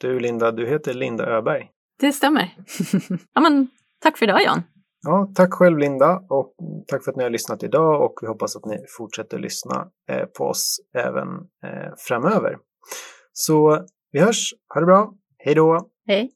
du 0.00 0.20
Linda, 0.20 0.52
du 0.52 0.66
heter 0.66 0.94
Linda 0.94 1.26
Öberg. 1.26 1.70
Det 2.00 2.12
stämmer. 2.12 2.56
ja, 3.34 3.40
men 3.40 3.68
tack 3.98 4.18
för 4.18 4.26
idag 4.26 4.42
Jan. 4.42 4.62
Ja, 5.02 5.32
tack 5.34 5.52
själv 5.52 5.78
Linda 5.78 6.22
och 6.28 6.54
tack 6.86 7.04
för 7.04 7.10
att 7.10 7.16
ni 7.16 7.22
har 7.22 7.30
lyssnat 7.30 7.62
idag 7.62 8.02
och 8.02 8.18
vi 8.22 8.26
hoppas 8.26 8.56
att 8.56 8.64
ni 8.64 8.78
fortsätter 8.98 9.38
lyssna 9.38 9.88
eh, 10.10 10.24
på 10.38 10.44
oss 10.44 10.80
även 10.94 11.28
eh, 11.64 11.92
framöver. 11.98 12.56
Så 13.32 13.86
vi 14.12 14.20
hörs, 14.20 14.54
ha 14.74 14.80
det 14.80 14.86
bra, 14.86 15.14
hej 15.38 15.54
då! 15.54 15.90
Hej! 16.06 16.35